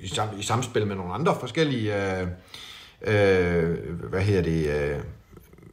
i, 0.01 0.07
sam, 0.07 0.29
i 0.39 0.43
samspil 0.43 0.87
med 0.87 0.95
nogle 0.95 1.13
andre 1.13 1.37
forskellige, 1.39 2.19
øh, 2.19 2.27
øh, 3.01 3.93
hvad 4.09 4.21
hedder 4.21 4.41
det, 4.41 4.69
øh, 4.69 5.03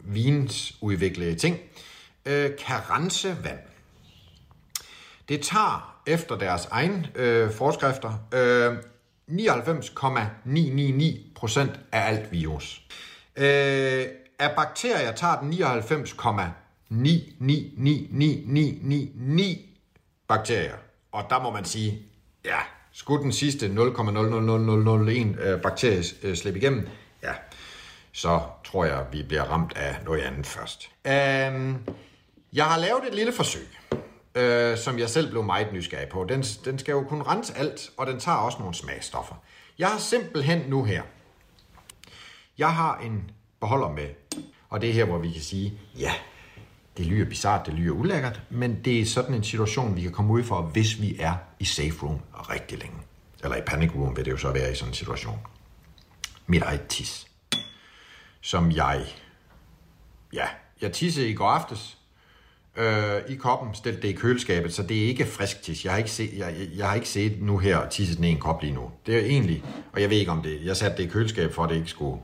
vinsudviklede 0.00 1.34
ting, 1.34 1.56
øh, 2.26 2.50
kan 2.66 2.90
rense 2.90 3.36
vand. 3.44 3.58
Det 5.28 5.40
tager 5.40 5.97
efter 6.08 6.38
deres 6.38 6.68
egen 6.70 7.06
øh, 7.14 7.50
forskrifter 7.50 8.12
øh, 8.34 8.76
99,999% 9.30 11.60
af 11.92 12.08
alt 12.08 12.32
virus. 12.32 12.82
Øh, 13.36 14.06
af 14.38 14.50
bakterier 14.56 15.12
tager 15.12 15.40
den 15.40 15.52
99,999999 15.52 15.58
bakterier. 20.28 20.76
Og 21.12 21.24
der 21.30 21.42
må 21.42 21.50
man 21.50 21.64
sige, 21.64 22.02
ja, 22.44 22.58
skulle 22.92 23.22
den 23.22 23.32
sidste 23.32 23.66
0,00001 23.66 25.40
øh, 25.40 25.62
bakterie 25.62 26.04
øh, 26.22 26.36
slippe 26.36 26.60
igennem, 26.60 26.88
ja, 27.22 27.32
så 28.12 28.40
tror 28.64 28.84
jeg, 28.84 29.04
vi 29.12 29.22
bliver 29.22 29.42
ramt 29.42 29.72
af 29.76 29.96
noget 30.04 30.20
andet 30.20 30.46
først. 30.46 30.90
Øh, 31.06 31.12
jeg 32.52 32.64
har 32.64 32.78
lavet 32.78 33.02
et 33.08 33.14
lille 33.14 33.32
forsøg 33.32 33.68
øh, 34.38 34.78
som 34.78 34.98
jeg 34.98 35.10
selv 35.10 35.30
blev 35.30 35.42
meget 35.42 35.72
nysgerrig 35.72 36.08
på. 36.08 36.24
Den, 36.28 36.42
den 36.42 36.78
skal 36.78 36.92
jo 36.92 37.02
kunne 37.02 37.24
rense 37.24 37.56
alt, 37.56 37.90
og 37.96 38.06
den 38.06 38.20
tager 38.20 38.38
også 38.38 38.58
nogle 38.58 38.74
smagstoffer. 38.74 39.34
Jeg 39.78 39.88
har 39.88 39.98
simpelthen 39.98 40.62
nu 40.68 40.84
her, 40.84 41.02
jeg 42.58 42.74
har 42.74 42.98
en 42.98 43.30
beholder 43.60 43.90
med, 43.90 44.08
og 44.68 44.80
det 44.80 44.90
er 44.90 44.94
her, 44.94 45.04
hvor 45.04 45.18
vi 45.18 45.32
kan 45.32 45.42
sige, 45.42 45.80
ja, 45.98 46.12
det 46.96 47.06
lyder 47.06 47.28
bizart, 47.28 47.66
det 47.66 47.74
lyder 47.74 47.92
ulækkert, 47.92 48.40
men 48.50 48.84
det 48.84 49.00
er 49.00 49.06
sådan 49.06 49.34
en 49.34 49.44
situation, 49.44 49.96
vi 49.96 50.02
kan 50.02 50.12
komme 50.12 50.32
ud 50.32 50.44
for, 50.44 50.62
hvis 50.62 51.00
vi 51.00 51.16
er 51.20 51.34
i 51.58 51.64
safe 51.64 52.02
room 52.02 52.20
rigtig 52.32 52.78
længe. 52.78 52.98
Eller 53.42 53.56
i 53.56 53.60
panic 53.60 53.90
room 53.94 54.16
vil 54.16 54.24
det 54.24 54.30
jo 54.30 54.36
så 54.36 54.52
være 54.52 54.72
i 54.72 54.74
sådan 54.74 54.90
en 54.90 54.94
situation. 54.94 55.38
Mit 56.46 56.62
eget 56.62 56.86
tis. 56.86 57.26
Som 58.40 58.72
jeg, 58.72 59.06
ja, 60.32 60.46
jeg 60.80 60.92
tissede 60.92 61.28
i 61.28 61.34
går 61.34 61.48
aftes, 61.48 61.97
øh, 62.78 63.20
i 63.28 63.34
koppen, 63.34 63.74
stillet 63.74 64.02
det 64.02 64.08
i 64.08 64.12
køleskabet, 64.12 64.74
så 64.74 64.82
det 64.82 65.02
er 65.02 65.06
ikke 65.06 65.26
frisk 65.26 65.62
tis. 65.62 65.84
Jeg 65.84 65.92
har 65.92 65.98
ikke, 65.98 66.10
set, 66.10 66.38
jeg, 66.38 66.54
jeg, 66.76 66.88
har 66.88 66.94
ikke 66.94 67.08
set 67.08 67.42
nu 67.42 67.58
her 67.58 67.88
tisset 67.88 68.16
den 68.16 68.24
i 68.24 68.30
en 68.30 68.38
kop 68.38 68.62
lige 68.62 68.74
nu. 68.74 68.90
Det 69.06 69.14
er 69.14 69.20
egentlig, 69.20 69.64
og 69.92 70.00
jeg 70.00 70.10
ved 70.10 70.16
ikke 70.16 70.30
om 70.30 70.42
det, 70.42 70.64
jeg 70.64 70.76
satte 70.76 70.96
det 70.96 71.02
i 71.02 71.06
køleskabet 71.06 71.54
for, 71.54 71.64
at 71.64 71.70
det 71.70 71.76
ikke 71.76 71.88
skulle, 71.88 72.20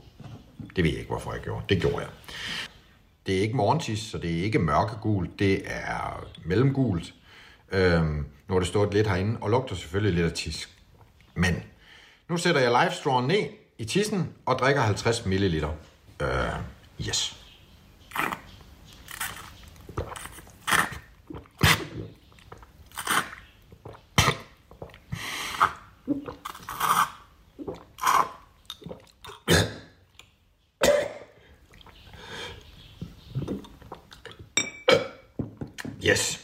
det 0.76 0.84
ved 0.84 0.90
jeg 0.90 0.98
ikke, 0.98 1.10
hvorfor 1.10 1.32
jeg 1.32 1.42
gjorde. 1.42 1.64
Det 1.68 1.80
gjorde 1.80 1.98
jeg. 1.98 2.08
Det 3.26 3.36
er 3.36 3.40
ikke 3.40 3.56
morgentis, 3.56 3.98
så 3.98 4.18
det 4.18 4.38
er 4.38 4.42
ikke 4.42 4.58
mørkegult, 4.58 5.38
det 5.38 5.62
er 5.64 6.26
mellemgult. 6.44 7.14
Øhm, 7.72 8.26
nu 8.48 8.54
har 8.54 8.58
det 8.58 8.68
stået 8.68 8.94
lidt 8.94 9.06
herinde, 9.06 9.38
og 9.40 9.50
lugter 9.50 9.74
selvfølgelig 9.74 10.14
lidt 10.14 10.26
af 10.26 10.32
tis. 10.32 10.68
Men 11.34 11.62
nu 12.28 12.36
sætter 12.36 12.60
jeg 12.60 12.90
live 13.04 13.22
ned 13.26 13.48
i 13.78 13.84
tissen 13.84 14.28
og 14.46 14.58
drikker 14.58 14.82
50 14.82 15.26
ml. 15.26 15.64
Øh, 16.22 16.28
yes. 17.08 17.44
Yes. 36.06 36.40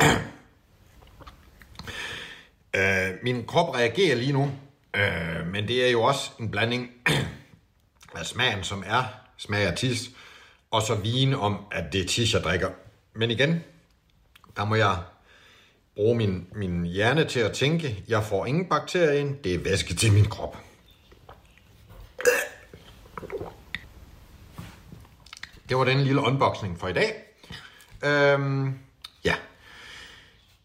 øh, 2.76 3.10
min 3.22 3.46
krop 3.46 3.74
reagerer 3.74 4.16
lige 4.16 4.32
nu, 4.32 4.50
øh, 4.94 5.46
men 5.46 5.68
det 5.68 5.86
er 5.86 5.90
jo 5.90 6.02
også 6.02 6.30
en 6.40 6.50
blanding 6.50 6.90
af 8.18 8.26
smagen, 8.26 8.64
som 8.64 8.84
er 8.86 9.04
smag 9.36 9.66
af 9.66 9.76
tis, 9.76 10.10
og 10.70 10.82
så 10.82 10.94
vin 10.94 11.34
om, 11.34 11.64
at 11.70 11.92
det 11.92 12.00
er 12.00 12.06
tis, 12.06 12.34
jeg 12.34 12.42
drikker. 12.42 12.70
Men 13.14 13.30
igen, 13.30 13.64
der 14.56 14.64
må 14.64 14.74
jeg 14.74 14.98
bruge 15.94 16.16
min, 16.16 16.48
min 16.54 16.84
hjerne 16.84 17.24
til 17.24 17.40
at 17.40 17.52
tænke, 17.52 18.04
jeg 18.08 18.24
får 18.24 18.46
ingen 18.46 18.68
bakterier 18.68 19.12
ind, 19.12 19.38
det 19.44 19.54
er 19.54 19.58
væske 19.58 19.94
til 19.94 20.12
min 20.12 20.24
krop. 20.24 20.56
Det 25.68 25.76
var 25.76 25.84
den 25.84 26.00
lille 26.00 26.20
unboxing 26.20 26.80
for 26.80 26.88
i 26.88 26.92
dag. 26.92 27.31
Øhm, 28.02 28.78
ja. 29.24 29.34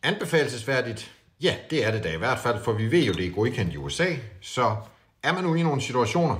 Anbefalesværdigt? 0.03 1.11
Ja, 1.41 1.55
det 1.69 1.85
er 1.85 1.91
det 1.91 2.03
da 2.03 2.13
i 2.13 2.17
hvert 2.17 2.39
fald, 2.39 2.63
for 2.63 2.71
vi 2.71 2.91
ved 2.91 3.03
jo, 3.03 3.13
det 3.13 3.25
er 3.25 3.31
godkendt 3.31 3.73
i 3.73 3.77
USA. 3.77 4.15
Så 4.41 4.75
er 5.23 5.33
man 5.33 5.43
nu 5.43 5.55
i 5.55 5.63
nogle 5.63 5.81
situationer, 5.81 6.35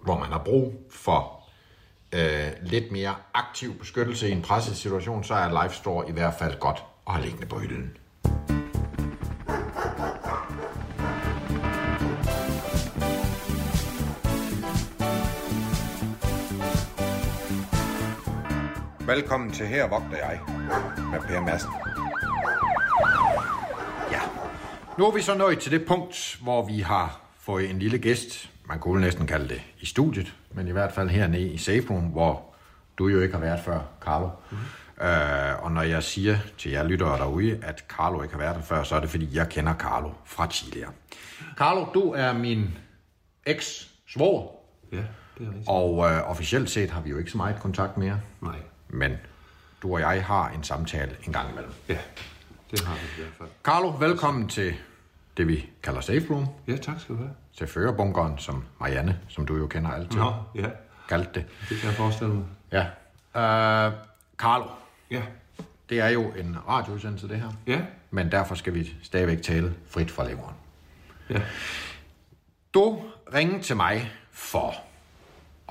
hvor 0.00 0.18
man 0.18 0.28
har 0.28 0.42
brug 0.44 0.86
for 0.90 1.42
øh, 2.12 2.52
lidt 2.62 2.92
mere 2.92 3.14
aktiv 3.34 3.78
beskyttelse 3.78 4.28
i 4.28 4.32
en 4.32 4.42
presset 4.42 4.76
situation, 4.76 5.24
så 5.24 5.34
er 5.34 5.62
Life 5.62 5.76
Store 5.76 6.08
i 6.08 6.12
hvert 6.12 6.34
fald 6.38 6.58
godt 6.58 6.82
at 7.06 7.12
have 7.12 7.24
liggende 7.24 7.46
på 7.46 7.58
hylden. 7.58 7.96
Velkommen 19.12 19.52
til 19.52 19.66
Her 19.66 19.88
vogter 19.88 20.16
jeg 20.16 20.40
med 21.10 21.20
Per 21.20 21.40
Madsen. 21.40 21.70
Ja, 24.10 24.20
nu 24.98 25.06
er 25.06 25.14
vi 25.14 25.22
så 25.22 25.34
nået 25.34 25.58
til 25.58 25.72
det 25.72 25.86
punkt, 25.86 26.38
hvor 26.42 26.66
vi 26.66 26.80
har 26.80 27.20
fået 27.38 27.70
en 27.70 27.78
lille 27.78 27.98
gæst, 27.98 28.50
man 28.68 28.78
kunne 28.78 29.00
næsten 29.00 29.26
kalde 29.26 29.48
det 29.48 29.62
i 29.80 29.86
studiet, 29.86 30.34
men 30.50 30.68
i 30.68 30.70
hvert 30.70 30.92
fald 30.92 31.08
hernede 31.08 31.48
i 31.48 31.58
Safe 31.58 31.84
Room, 31.90 32.04
hvor 32.04 32.54
du 32.98 33.08
jo 33.08 33.20
ikke 33.20 33.34
har 33.34 33.40
været 33.40 33.60
før, 33.64 33.80
Carlo. 34.00 34.28
Mm-hmm. 34.50 35.06
Øh, 35.06 35.64
og 35.64 35.72
når 35.72 35.82
jeg 35.82 36.02
siger 36.02 36.38
til 36.58 36.70
jer 36.70 36.82
lyttere 36.82 37.18
derude, 37.18 37.58
at 37.62 37.84
Carlo 37.88 38.22
ikke 38.22 38.34
har 38.34 38.42
været 38.42 38.56
der 38.56 38.62
før, 38.62 38.82
så 38.82 38.96
er 38.96 39.00
det 39.00 39.10
fordi, 39.10 39.36
jeg 39.36 39.48
kender 39.48 39.74
Carlo 39.74 40.10
fra 40.24 40.46
tidligere. 40.46 40.90
Carlo, 41.56 41.86
du 41.94 42.12
er 42.12 42.32
min 42.32 42.78
eks-svor. 43.46 44.60
Ja, 44.92 44.96
det 44.96 45.04
er 45.40 45.48
rigtigt. 45.48 45.68
Og 45.68 46.10
øh, 46.10 46.30
officielt 46.30 46.70
set 46.70 46.90
har 46.90 47.00
vi 47.00 47.10
jo 47.10 47.18
ikke 47.18 47.30
så 47.30 47.36
meget 47.36 47.60
kontakt 47.60 47.96
mere. 47.96 48.20
Nej. 48.40 48.56
Men 48.94 49.16
du 49.82 49.92
og 49.92 50.00
jeg 50.00 50.24
har 50.24 50.48
en 50.48 50.64
samtale 50.64 51.16
en 51.26 51.32
gang 51.32 51.50
imellem. 51.50 51.72
Ja, 51.88 51.98
det 52.70 52.80
har 52.80 52.94
vi 52.94 53.00
i 53.00 53.24
hvert 53.24 53.34
fald. 53.38 53.48
Carlo, 53.64 53.88
velkommen 53.88 54.48
til 54.48 54.74
det, 55.36 55.48
vi 55.48 55.66
kalder 55.82 56.00
Safe 56.00 56.26
Room. 56.30 56.46
Ja, 56.68 56.76
tak 56.76 57.00
skal 57.00 57.14
du 57.14 57.20
have. 57.20 57.30
Til 57.58 57.66
førerbunkeren, 57.66 58.38
som 58.38 58.64
Marianne, 58.80 59.18
som 59.28 59.46
du 59.46 59.56
jo 59.56 59.66
kender 59.66 59.90
altid, 59.90 60.18
Nå, 60.18 60.32
ja, 60.54 60.68
kaldte 61.08 61.30
det. 61.34 61.44
det 61.68 61.78
kan 61.78 61.86
jeg 61.88 61.96
forestille 61.96 62.34
mig. 62.34 62.44
Ja. 62.72 62.82
Uh, 63.34 63.92
Carlo, 64.38 64.64
Ja. 65.10 65.22
det 65.88 66.00
er 66.00 66.08
jo 66.08 66.22
en 66.30 66.56
radioudsendelse, 66.68 67.28
det 67.28 67.40
her. 67.40 67.50
Ja. 67.66 67.80
Men 68.10 68.32
derfor 68.32 68.54
skal 68.54 68.74
vi 68.74 68.94
stadigvæk 69.02 69.42
tale 69.42 69.74
frit 69.90 70.10
fra 70.10 70.28
leveren. 70.28 70.54
Ja. 71.30 71.40
Du 72.74 73.02
ringede 73.34 73.62
til 73.62 73.76
mig 73.76 74.10
for 74.30 74.74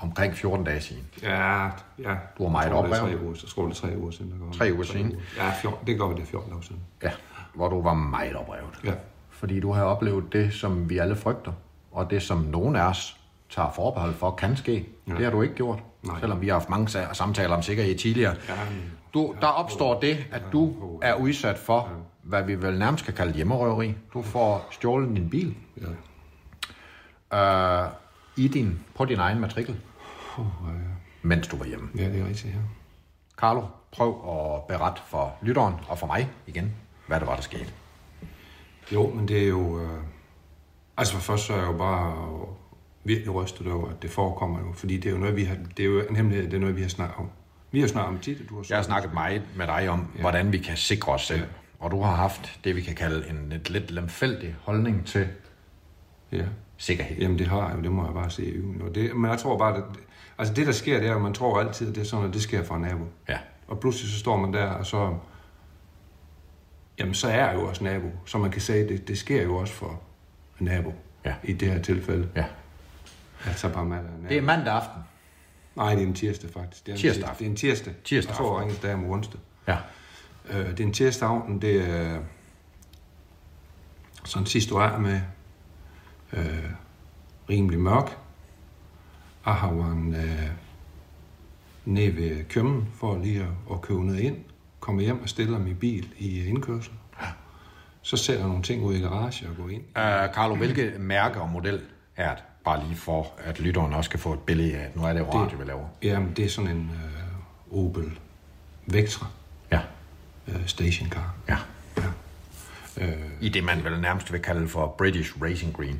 omkring 0.01 0.35
14 0.35 0.65
dage 0.65 0.81
siden. 0.81 1.03
Ja, 1.23 1.63
ja. 1.99 2.15
Du 2.37 2.43
var 2.43 2.49
meget 2.49 2.69
det 2.71 2.77
oprevet. 2.77 2.97
tre 2.99 3.23
uger, 3.23 3.35
jeg 3.43 3.49
tror, 3.49 3.67
det 3.67 3.75
tre 3.75 3.93
uger 3.97 4.11
siden. 4.11 4.31
Der. 4.51 4.57
Tre 4.57 4.69
uger 4.73 4.83
siden? 4.83 5.15
Ja, 5.37 5.51
14, 5.61 5.87
det 5.87 5.99
går 5.99 6.11
det 6.13 6.21
er 6.21 6.25
14 6.25 6.53
år 6.53 6.61
siden. 6.61 6.81
Ja, 7.03 7.11
hvor 7.53 7.69
du 7.69 7.81
var 7.81 7.93
meget 7.93 8.35
oprevet. 8.35 8.79
Ja. 8.83 8.93
Fordi 9.29 9.59
du 9.59 9.71
har 9.71 9.83
oplevet 9.83 10.33
det, 10.33 10.53
som 10.53 10.89
vi 10.89 10.97
alle 10.97 11.15
frygter, 11.15 11.51
og 11.91 12.09
det, 12.09 12.21
som 12.21 12.37
nogen 12.37 12.75
af 12.75 12.83
os 12.89 13.17
tager 13.49 13.71
forbehold 13.75 14.13
for, 14.13 14.31
kan 14.31 14.57
ske. 14.57 14.87
Ja. 15.07 15.13
Det 15.13 15.23
har 15.23 15.31
du 15.31 15.41
ikke 15.41 15.55
gjort, 15.55 15.79
Nej. 16.03 16.19
selvom 16.19 16.41
vi 16.41 16.47
har 16.47 16.53
haft 16.53 16.69
mange 16.69 16.87
sa- 16.99 17.13
samtaler 17.13 17.55
om 17.55 17.61
sikkerhed 17.61 17.95
tidligere. 17.97 18.35
Ja, 18.49 18.53
men- 18.71 18.91
Du, 19.13 19.35
der 19.41 19.47
opstår 19.47 19.99
det, 19.99 20.17
at 20.31 20.41
du 20.51 20.73
er 21.01 21.15
udsat 21.15 21.57
for, 21.57 21.89
hvad 22.23 22.43
vi 22.43 22.55
vel 22.61 22.79
nærmest 22.79 23.05
kan 23.05 23.13
kalde 23.13 23.33
hjemmerøveri. 23.33 23.93
Du 24.13 24.21
får 24.21 24.67
stjålet 24.71 25.15
din 25.15 25.29
bil 25.29 25.55
Ja. 27.31 27.83
øh, 27.83 27.89
i 28.37 28.47
din, 28.47 28.79
på 28.95 29.05
din 29.05 29.19
egen 29.19 29.39
matrikel, 29.39 29.75
Oh, 30.37 30.45
ja. 30.67 30.71
mens 31.21 31.47
du 31.47 31.57
var 31.57 31.65
hjemme. 31.65 31.89
ja, 31.97 32.09
det 32.09 32.21
er 32.21 32.27
rigtigt, 32.27 32.53
ja. 32.53 32.59
Carlo, 33.37 33.63
prøv 33.91 34.09
at 34.09 34.67
berette 34.67 35.01
for 35.07 35.35
lytteren 35.41 35.73
og 35.87 35.97
for 35.99 36.07
mig 36.07 36.29
igen, 36.47 36.75
hvad 37.07 37.19
det 37.19 37.27
var, 37.27 37.35
der 37.35 37.41
skete. 37.41 37.67
Jo, 38.93 39.09
men 39.09 39.27
det 39.27 39.43
er 39.43 39.47
jo... 39.47 39.79
Øh... 39.81 39.89
Altså 40.97 41.13
for 41.13 41.21
først 41.21 41.43
så 41.45 41.53
er 41.53 41.57
jeg 41.57 41.67
jo 41.67 41.77
bare 41.77 42.15
virkelig 43.03 43.33
rystet 43.33 43.71
over, 43.71 43.89
at 43.89 44.01
det 44.01 44.09
forekommer 44.09 44.59
jo. 44.59 44.73
Fordi 44.73 44.97
det 44.97 45.05
er 45.05 45.11
jo 45.13 45.17
noget, 45.17 45.35
vi 45.35 45.43
har... 45.43 45.55
Det 45.77 45.83
er 45.85 45.87
jo 45.89 46.01
en 46.09 46.15
hemmelighed, 46.15 46.45
det 46.49 46.53
er 46.53 46.59
noget, 46.59 46.75
vi 46.75 46.81
har 46.81 46.89
snakket 46.89 47.17
om. 47.17 47.29
Vi 47.71 47.79
har 47.81 47.87
snakket 47.87 48.09
om 48.15 48.19
tit, 48.19 48.41
at 48.41 48.49
du 48.49 48.55
har 48.55 48.65
Jeg 48.69 48.77
har 48.77 48.83
snakket 48.83 49.13
meget 49.13 49.41
med 49.55 49.67
dig 49.67 49.89
om, 49.89 50.07
ja. 50.15 50.21
hvordan 50.21 50.51
vi 50.51 50.57
kan 50.57 50.77
sikre 50.77 51.11
os 51.11 51.21
selv. 51.27 51.43
Og 51.79 51.91
du 51.91 52.01
har 52.01 52.15
haft 52.15 52.59
det, 52.63 52.75
vi 52.75 52.81
kan 52.81 52.95
kalde 52.95 53.29
en 53.29 53.49
lidt, 53.49 53.69
lidt 53.69 53.91
lemfældig 53.91 54.55
holdning 54.61 55.05
til 55.05 55.27
Ja. 56.31 56.45
sikkerhed. 56.77 57.17
Jamen 57.17 57.39
det 57.39 57.47
har 57.47 57.67
jeg 57.67 57.77
jo, 57.77 57.81
det 57.81 57.91
må 57.91 58.05
jeg 58.05 58.13
bare 58.13 58.29
se 58.29 58.45
i. 58.45 58.81
Og 58.81 58.95
det, 58.95 59.15
men 59.15 59.31
jeg 59.31 59.39
tror 59.39 59.57
bare, 59.57 59.77
at 59.77 59.83
altså 60.41 60.53
det 60.53 60.67
der 60.67 60.73
sker, 60.73 60.99
det 60.99 61.09
er, 61.09 61.15
at 61.15 61.21
man 61.21 61.33
tror 61.33 61.59
altid, 61.59 61.89
at 61.89 61.95
det 61.95 62.01
er 62.01 62.05
sådan, 62.05 62.27
at 62.27 62.33
det 62.33 62.41
sker 62.41 62.63
for 62.63 62.75
en 62.75 62.81
nabo. 62.81 63.03
Ja. 63.29 63.37
Og 63.67 63.79
pludselig 63.79 64.11
så 64.11 64.19
står 64.19 64.37
man 64.37 64.53
der, 64.53 64.65
og 64.71 64.85
så, 64.85 65.17
jamen 66.99 67.13
så 67.13 67.27
er 67.27 67.45
jeg 67.45 67.55
jo 67.55 67.67
også 67.67 67.83
nabo. 67.83 68.07
Så 68.25 68.37
man 68.37 68.51
kan 68.51 68.61
sige, 68.61 68.77
at 68.83 68.89
det, 68.89 69.07
det 69.07 69.17
sker 69.17 69.43
jo 69.43 69.55
også 69.55 69.73
for 69.73 70.01
en 70.59 70.65
nabo. 70.65 70.93
Ja. 71.25 71.33
I 71.43 71.53
det 71.53 71.71
her 71.71 71.81
tilfælde. 71.81 72.29
Ja. 72.35 72.45
Altså 73.45 73.69
bare 73.69 73.85
med 73.85 73.97
nabo. 73.97 74.27
Det 74.29 74.37
er 74.37 74.41
mandag 74.41 74.73
aften. 74.73 75.01
Nej, 75.75 75.93
det 75.95 76.03
er 76.03 76.07
en 76.07 76.13
tirsdag 76.13 76.49
faktisk. 76.49 76.85
Det 76.85 76.91
er 76.91 76.95
en 76.95 77.01
Tirsdag 77.01 77.23
tir- 77.23 77.29
aften. 77.29 77.43
Det 77.43 77.45
er 77.45 77.49
en 77.51 77.55
tirsdag. 77.57 77.93
Tirsdag 78.03 78.29
Jeg 78.31 78.37
tror, 78.37 78.59
aften. 78.59 78.69
jeg 78.69 78.75
ringede 78.83 78.87
der 78.87 79.07
om 79.07 79.11
onsdag. 79.11 79.39
Ja. 79.67 79.77
Øh, 80.49 80.69
det 80.71 80.79
er 80.79 80.83
en 80.83 80.93
tirsdag 80.93 81.29
aften, 81.29 81.61
det 81.61 81.89
er 81.89 82.19
sådan 84.25 84.45
sidste 84.45 84.75
år 84.75 84.97
med 84.97 85.21
øh, 86.33 86.63
rimelig 87.49 87.79
mørk. 87.79 88.17
Været 89.45 90.15
øh, 90.23 90.49
nede 91.85 92.15
ved 92.15 92.43
kømmen 92.49 92.87
for 92.95 93.17
lige 93.17 93.39
at, 93.41 93.47
at 93.71 93.81
købe 93.81 94.05
noget 94.05 94.19
ind. 94.19 94.37
Kommer 94.79 95.01
hjem 95.01 95.21
og 95.21 95.29
stiller 95.29 95.59
min 95.59 95.75
bil 95.75 96.07
i 96.17 96.45
indkørsel. 96.47 96.93
Så 98.01 98.17
sætter 98.17 98.41
jeg 98.41 98.47
nogle 98.49 98.63
ting 98.63 98.83
ud 98.83 98.95
i 98.95 98.99
garage 99.01 99.49
og 99.49 99.55
går 99.55 99.69
ind. 99.69 99.81
Uh, 99.81 100.33
Carlo, 100.35 100.55
hvilke 100.55 100.93
mærke 100.99 101.41
og 101.41 101.49
model 101.49 101.81
er 102.15 102.35
det? 102.35 102.43
Bare 102.65 102.83
lige 102.83 102.95
for, 102.95 103.33
at 103.37 103.59
lytteren 103.59 103.93
også 103.93 104.09
kan 104.09 104.19
få 104.19 104.33
et 104.33 104.39
billede 104.39 104.77
af, 104.77 104.85
at 104.85 104.95
nu 104.95 105.03
er 105.03 105.13
det 105.13 105.19
jo 105.19 105.25
radio, 105.33 105.57
vi 105.57 105.63
laver. 105.63 105.87
Jamen, 106.03 106.33
det 106.35 106.45
er 106.45 106.49
sådan 106.49 106.71
en 106.71 106.91
øh, 107.71 107.77
Opel 107.85 108.19
Vectra 108.85 109.27
Ja. 109.71 109.79
øh, 110.47 110.65
stationcar. 110.67 111.33
Ja. 111.49 111.57
Ja. 111.97 113.05
Øh, 113.07 113.31
I 113.41 113.49
det, 113.49 113.63
man 113.63 113.83
vel 113.83 114.01
nærmest 114.01 114.31
vil 114.31 114.41
kalde 114.41 114.67
for 114.67 114.95
British 114.97 115.41
Racing 115.43 115.73
Green. 115.73 115.99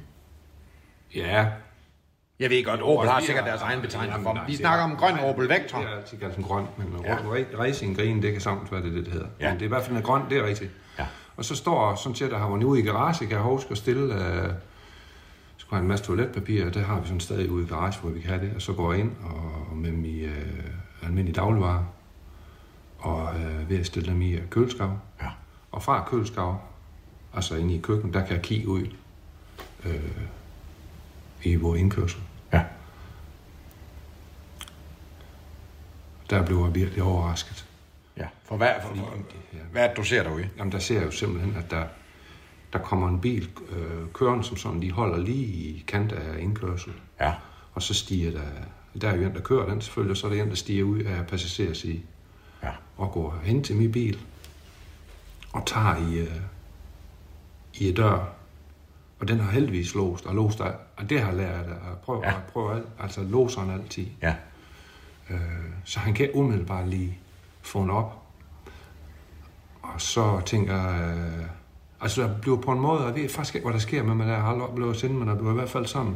ja, 1.15 1.47
Jeg 2.41 2.49
ved 2.49 2.63
godt, 2.65 2.81
Opel 2.81 3.09
har 3.09 3.19
sikkert 3.19 3.43
er- 3.45 3.49
deres 3.49 3.61
egen 3.61 3.81
betegnelse 3.81 4.21
for 4.23 4.33
dem. 4.33 4.41
Vi 4.47 4.55
snakker 4.55 4.85
er- 4.85 4.91
om 4.91 4.97
grøn 4.97 5.19
Opel 5.19 5.49
Vectra. 5.49 5.79
Det 5.79 5.87
er 5.87 5.97
altid 5.97 6.17
kaldt 6.17 6.37
en 6.37 6.43
grøn, 6.43 6.65
men 6.77 6.87
Ja. 7.05 7.15
racing 7.59 7.97
green, 7.97 8.21
det 8.21 8.31
kan 8.31 8.41
sagtens 8.41 8.71
være 8.71 8.83
det, 8.83 8.93
det, 8.93 9.07
hedder. 9.13 9.27
Ja. 9.39 9.47
Men 9.49 9.53
det 9.53 9.61
er 9.61 9.65
i 9.65 9.67
hvert 9.67 9.83
fald 9.83 9.97
en 9.97 10.03
grøn, 10.03 10.21
det 10.29 10.37
er 10.37 10.45
rigtigt. 10.45 10.71
Ja. 10.99 11.05
Og 11.37 11.45
så 11.45 11.55
står 11.55 11.95
sådan 11.95 12.15
set, 12.15 12.31
der 12.31 12.37
har 12.37 12.49
man 12.49 12.63
ude 12.63 12.79
i 12.79 12.83
garage, 12.83 13.25
kan 13.25 13.31
jeg 13.35 13.41
huske 13.41 13.71
at 13.71 13.77
stille, 13.77 14.03
uh, 14.05 14.51
skulle 15.57 15.77
have 15.77 15.81
en 15.81 15.87
masse 15.87 16.05
toiletpapir, 16.05 16.65
og 16.65 16.73
det 16.73 16.81
har 16.83 16.99
vi 16.99 17.05
sådan 17.07 17.19
stadig 17.19 17.51
ude 17.51 17.63
i 17.65 17.67
garage, 17.67 17.99
hvor 18.01 18.09
vi 18.09 18.19
kan 18.19 18.29
have 18.29 18.45
det. 18.45 18.55
Og 18.55 18.61
så 18.61 18.73
går 18.73 18.91
jeg 18.91 19.01
ind 19.01 19.11
og 19.23 19.77
med 19.77 19.91
min 19.91 20.25
uh, 20.25 21.07
almindelige 21.07 21.35
dagligvarer, 21.41 21.83
og 22.99 23.29
uh, 23.35 23.69
ved 23.69 23.79
at 23.79 23.85
stille 23.85 24.11
dem 24.11 24.21
i 24.21 24.31
øh, 24.33 24.41
køleskab. 24.49 24.89
Ja. 25.21 25.27
Og 25.71 25.83
fra 25.83 26.07
køleskab, 26.09 26.53
altså 27.35 27.55
inde 27.55 27.75
i 27.75 27.79
køkkenet, 27.79 28.13
der 28.13 28.25
kan 28.25 28.35
jeg 28.35 28.41
kigge 28.41 28.67
ud 28.67 28.85
øh, 29.85 29.95
i 31.43 31.55
vores 31.55 31.79
indkørsel. 31.79 32.21
Der 36.31 36.45
blev 36.45 36.57
jeg 36.65 36.75
virkelig 36.75 37.03
overrasket. 37.03 37.65
Ja. 38.17 38.27
For 38.43 38.57
hvad, 38.57 38.69
for, 38.81 38.95
for, 38.95 39.13
hvad 39.71 39.89
det, 39.89 39.97
du 39.97 40.03
ser 40.03 40.23
derude? 40.23 40.49
Jamen, 40.57 40.71
der 40.71 40.79
ser 40.79 40.95
jeg 40.97 41.05
jo 41.05 41.11
simpelthen, 41.11 41.55
at 41.55 41.71
der, 41.71 41.83
der 42.73 42.79
kommer 42.79 43.09
en 43.09 43.21
bil 43.21 43.49
øh, 43.69 44.07
kørende, 44.13 44.43
som 44.43 44.57
sådan 44.57 44.79
lige 44.79 44.91
holder 44.91 45.17
lige 45.17 45.45
i 45.45 45.83
kant 45.87 46.11
af 46.11 46.39
indkørsel. 46.39 46.93
Ja. 47.21 47.33
Og 47.73 47.81
så 47.81 47.93
stiger 47.93 48.31
der... 48.31 48.41
Der 49.01 49.09
er 49.09 49.15
jo 49.15 49.21
en, 49.27 49.35
der 49.35 49.41
kører 49.41 49.69
den 49.69 49.81
selvfølgelig, 49.81 50.11
og 50.11 50.17
så 50.17 50.27
er 50.27 50.33
der 50.33 50.43
en, 50.43 50.49
der 50.49 50.55
stiger 50.55 50.83
ud 50.83 50.99
af 50.99 51.27
passagersiden 51.27 52.03
Ja. 52.63 52.69
og 52.97 53.11
går 53.11 53.39
hen 53.43 53.63
til 53.63 53.75
min 53.75 53.91
bil 53.91 54.19
og 55.53 55.65
tager 55.65 55.95
i, 56.11 56.17
øh, 56.19 56.35
i 57.73 57.91
dør. 57.93 58.25
Og 59.19 59.27
den 59.27 59.39
har 59.39 59.51
heldigvis 59.51 59.95
låst, 59.95 60.25
og 60.25 60.35
låst 60.35 60.59
er, 60.59 60.71
og 60.97 61.09
det 61.09 61.21
har 61.21 61.27
jeg 61.27 61.37
lært 61.37 61.65
at 61.65 61.97
prøve, 62.03 62.21
Ja. 62.23 62.29
at 62.29 62.43
prøve 62.53 62.75
alt, 62.75 62.85
altså 62.99 63.23
låser 63.23 63.61
han 63.61 63.69
altid. 63.81 64.05
Ja. 64.21 64.35
Øh, 65.31 65.39
så 65.85 65.99
han 65.99 66.13
kan 66.13 66.29
umiddelbart 66.33 66.87
lige 66.87 67.17
få 67.61 67.81
den 67.81 67.89
op. 67.89 68.17
Og 69.81 70.01
så 70.01 70.41
tænker 70.45 70.75
jeg... 70.75 71.17
Øh, 71.17 71.45
altså, 72.01 72.21
der 72.21 72.37
bliver 72.41 72.57
på 72.61 72.71
en 72.71 72.79
måde... 72.79 73.03
Jeg 73.03 73.15
ved 73.15 73.29
faktisk 73.29 73.55
ikke, 73.55 73.65
hvad 73.65 73.73
der 73.73 73.79
sker 73.79 74.03
der. 74.03 74.25
Jeg 74.25 74.41
har 74.41 74.51
aldrig 74.51 74.67
oplevet 74.69 74.97
sende, 74.97 75.15
men 75.15 75.27
der 75.27 75.35
bliver 75.35 75.51
i 75.51 75.55
hvert 75.55 75.69
fald 75.69 75.85
sådan 75.85 76.15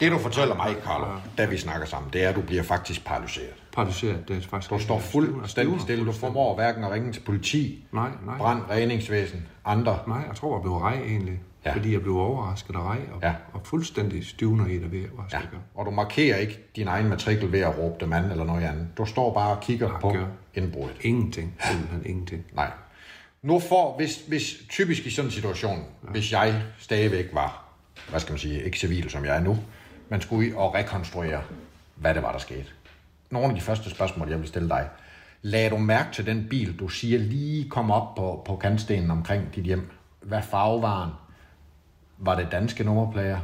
Det, 0.00 0.12
du 0.12 0.18
fortæller 0.18 0.56
mig, 0.56 0.76
Carlo, 0.84 1.06
da 1.38 1.46
vi 1.46 1.58
snakker 1.58 1.86
sammen, 1.86 2.12
det 2.12 2.24
er, 2.24 2.28
at 2.28 2.34
du 2.36 2.40
bliver 2.40 2.62
faktisk 2.62 3.04
paralyseret. 3.04 3.54
paralyseret. 3.72 4.28
Det 4.28 4.36
er 4.36 4.40
faktisk 4.40 4.70
Du 4.70 4.78
står 4.78 4.98
fuldstændig 4.98 5.80
stille. 5.80 6.06
Du 6.06 6.12
formår 6.12 6.54
hverken 6.54 6.84
at 6.84 6.90
ringe 6.90 7.12
til 7.12 7.20
politi, 7.20 7.84
Nej, 7.92 8.10
nej. 8.26 8.38
brand, 8.38 8.62
redningsvæsen, 8.70 9.46
andre. 9.64 9.98
Nej, 10.06 10.24
jeg 10.28 10.36
tror, 10.36 10.56
jeg 10.56 10.62
blev 10.62 10.76
rej 10.76 10.94
egentlig. 10.94 11.40
Ja. 11.66 11.72
Fordi 11.74 11.92
jeg 11.92 12.02
blev 12.02 12.16
overrasket 12.16 12.76
rej, 12.76 12.98
og, 13.14 13.20
Ja. 13.22 13.34
og 13.52 13.60
fuldstændig 13.64 14.26
stivner 14.26 14.66
i 14.66 14.78
det 14.78 14.92
ved, 14.92 14.98
jeg 15.00 15.08
Ja. 15.32 15.38
Og 15.74 15.86
du 15.86 15.90
markerer 15.90 16.36
ikke 16.36 16.58
din 16.76 16.88
egen 16.88 17.08
matrikel 17.08 17.52
ved 17.52 17.60
at 17.60 17.78
råbe 17.78 17.96
dem 18.00 18.12
an 18.12 18.24
eller 18.30 18.44
noget 18.44 18.62
andet. 18.64 18.88
Du 18.98 19.04
står 19.04 19.34
bare 19.34 19.56
og 19.56 19.60
kigger 19.62 19.90
Jeg 19.92 20.00
på 20.00 20.10
gør. 20.10 20.26
indbruddet. 20.54 20.96
Ingenting, 21.00 21.54
simpelthen 21.68 22.02
ingenting. 22.06 22.44
Nej. 22.52 22.70
Nu 23.42 23.58
får, 23.60 23.96
hvis, 23.96 24.22
hvis 24.28 24.54
typisk 24.68 25.06
i 25.06 25.10
sådan 25.10 25.28
en 25.28 25.32
situation, 25.32 25.78
ja. 25.78 26.10
hvis 26.10 26.32
jeg 26.32 26.62
stadigvæk 26.78 27.26
var, 27.32 27.64
hvad 28.10 28.20
skal 28.20 28.32
man 28.32 28.38
sige, 28.38 28.62
ikke 28.64 28.78
civil 28.78 29.10
som 29.10 29.24
jeg 29.24 29.36
er 29.36 29.40
nu, 29.40 29.58
man 30.08 30.20
skulle 30.20 30.50
ud 30.50 30.54
og 30.56 30.74
rekonstruere, 30.74 31.40
hvad 31.94 32.14
det 32.14 32.22
var, 32.22 32.32
der 32.32 32.38
skete. 32.38 32.66
Nogle 33.30 33.48
af 33.48 33.54
de 33.54 33.60
første 33.60 33.90
spørgsmål, 33.90 34.28
jeg 34.30 34.38
vil 34.38 34.48
stille 34.48 34.68
dig. 34.68 34.88
Lagde 35.42 35.70
du 35.70 35.76
mærke 35.78 36.12
til 36.12 36.26
den 36.26 36.46
bil, 36.50 36.78
du 36.78 36.88
siger 36.88 37.18
lige 37.18 37.68
kom 37.68 37.90
op 37.90 38.14
på, 38.14 38.42
på 38.46 38.56
kantstenen 38.56 39.10
omkring 39.10 39.54
dit 39.54 39.64
hjem? 39.64 39.90
Hvad 40.22 40.42
farve 40.42 40.82
var 40.82 41.02
den? 41.04 41.12
Var 42.18 42.34
det 42.34 42.48
danske 42.52 42.84
nummerplader? 42.84 43.38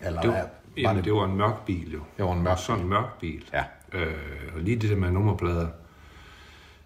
Eller 0.00 0.20
Det 0.20 0.30
var, 0.30 0.36
var 0.36 0.46
jamen, 0.76 0.96
det, 0.96 1.04
det 1.04 1.12
var 1.12 1.24
en 1.24 1.36
mørk 1.36 1.64
bil 1.66 1.92
jo. 1.92 2.00
det 2.16 2.24
var 2.24 2.32
en 2.32 2.42
mørk 2.42 2.58
Sådan 2.58 2.82
en 2.82 2.88
mørk 2.88 3.18
bil. 3.20 3.44
Ja. 3.52 3.64
Øh, 3.92 4.14
og 4.54 4.60
lige 4.60 4.76
det 4.76 4.90
der 4.90 4.96
med 4.96 5.10
nummerplader, 5.10 5.68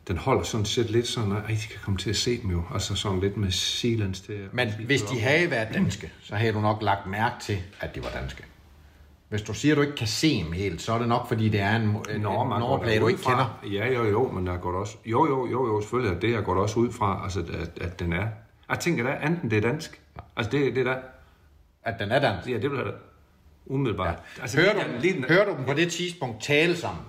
den 0.09 0.19
holder 0.19 0.43
sådan 0.43 0.67
set 0.67 0.91
lidt 0.91 1.07
sådan, 1.09 1.33
at 1.33 1.51
I 1.51 1.55
kan 1.55 1.81
komme 1.85 1.99
til 1.99 2.11
at 2.11 2.17
se 2.17 2.43
dem 2.43 2.51
jo. 2.51 2.63
Altså 2.75 2.95
sådan 2.95 3.21
lidt 3.21 3.37
med 3.37 3.51
silens 3.51 4.21
til. 4.21 4.49
Men 4.53 4.69
hvis 4.87 5.03
de 5.03 5.21
havde 5.21 5.51
været 5.51 5.69
danske, 5.75 6.13
så 6.23 6.35
havde 6.35 6.53
du 6.53 6.61
nok 6.61 6.83
lagt 6.83 7.07
mærke 7.07 7.35
til, 7.41 7.59
at 7.81 7.95
de 7.95 8.03
var 8.05 8.11
danske. 8.11 8.43
Hvis 9.29 9.43
du 9.43 9.55
siger, 9.55 9.73
at 9.75 9.77
du 9.77 9.83
ikke 9.83 9.97
kan 9.97 10.07
se 10.07 10.45
dem 10.45 10.53
helt, 10.53 10.83
så 10.83 10.93
er 10.93 10.99
det 10.99 11.09
nok, 11.09 11.29
fordi 11.29 11.49
det 11.49 11.61
er 11.61 11.77
en, 11.77 11.83
en, 11.83 12.21
Nå, 12.21 12.31
nummerplade, 12.59 13.01
du 13.01 13.09
ikke 13.09 13.21
fra- 13.21 13.31
kender. 13.31 13.79
Ja, 13.79 13.93
jo, 13.93 14.05
jo, 14.05 14.31
men 14.31 14.47
der 14.47 14.57
går 14.57 14.73
også... 14.73 14.97
Jo, 15.07 15.27
jo, 15.27 15.47
jo, 15.51 15.67
jo, 15.67 15.81
selvfølgelig 15.81 16.17
er 16.17 16.21
det, 16.21 16.33
jeg 16.33 16.45
går 16.45 16.55
da 16.55 16.61
også 16.61 16.79
ud 16.81 16.93
fra, 16.93 17.21
altså, 17.25 17.41
at, 17.41 17.83
at 17.83 18.01
den 18.01 18.13
er... 18.13 18.27
Jeg 18.71 18.79
tænker 18.81 19.05
da, 19.05 19.27
enten 19.27 19.51
det 19.51 19.57
er 19.65 19.69
dansk. 19.71 20.01
Altså, 20.37 20.51
det, 20.51 20.75
det 20.75 20.87
er 20.87 20.95
da... 20.95 21.01
At 21.83 21.95
den 21.99 22.11
er 22.11 22.19
dansk. 22.19 22.49
Ja, 22.49 22.59
det 22.59 22.71
vil 22.71 22.77
jeg 22.77 22.87
da 22.87 22.93
umiddelbart. 23.67 24.19
Ja. 24.37 24.43
Altså, 24.43 24.61
Hører 24.61 24.75
du, 24.75 24.81
lige, 25.01 25.25
hører 25.29 25.45
du 25.45 25.57
dem 25.57 25.65
på 25.65 25.73
det 25.73 25.93
tidspunkt 25.93 26.43
tale 26.43 26.77
sammen? 26.77 27.03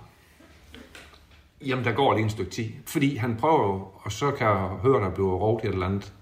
Jamen, 1.66 1.84
der 1.84 1.92
går 1.92 2.14
lige 2.14 2.24
en 2.24 2.30
stykke 2.30 2.50
tid. 2.50 2.68
Fordi 2.86 3.16
han 3.16 3.36
prøver 3.36 3.66
jo, 3.66 3.88
og 3.94 4.12
så 4.12 4.30
kan 4.30 4.46
jeg 4.46 4.56
høre, 4.56 5.04
der 5.04 5.10
bliver 5.10 5.34
råbt 5.34 5.64
et 5.64 5.72
eller 5.72 5.86
andet. 5.86 6.12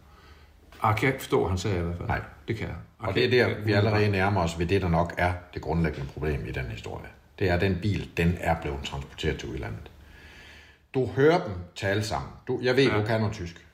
Jeg 0.83 0.94
kan 0.98 1.09
ikke 1.09 1.20
forstå, 1.20 1.40
hvad 1.40 1.48
han 1.48 1.59
sagde 1.59 1.79
i 1.79 1.83
hvert 1.83 1.96
fald. 1.96 2.09
Nej. 2.09 2.20
Det 2.48 2.57
kan 2.57 2.68
jeg. 2.68 2.76
jeg 3.00 3.09
Og 3.09 3.14
kan 3.14 3.31
det 3.31 3.40
er 3.40 3.48
der, 3.48 3.64
vi 3.64 3.72
allerede 3.72 4.09
nærmer 4.09 4.40
os 4.40 4.59
ved 4.59 4.66
det, 4.66 4.83
der 4.83 4.88
nok 4.88 5.14
er 5.18 5.33
det 5.55 5.62
grundlæggende 5.62 6.09
problem 6.12 6.46
i 6.46 6.50
den 6.50 6.64
historie. 6.64 7.07
det 7.38 7.48
er, 7.48 7.55
at 7.55 7.61
den 7.61 7.79
bil, 7.83 8.11
den 8.16 8.37
er 8.40 8.61
blevet 8.61 8.79
transporteret 8.85 9.38
til 9.38 9.48
udlandet. 9.48 9.90
Du 10.94 11.07
hører 11.07 11.44
dem 11.44 11.53
tale 11.76 12.03
sammen. 12.03 12.31
Du, 12.48 12.59
jeg 12.62 12.76
ved, 12.76 12.88
ja. 12.90 12.98
du 12.98 13.07
kan 13.07 13.20
noget 13.20 13.35
tysk. 13.35 13.66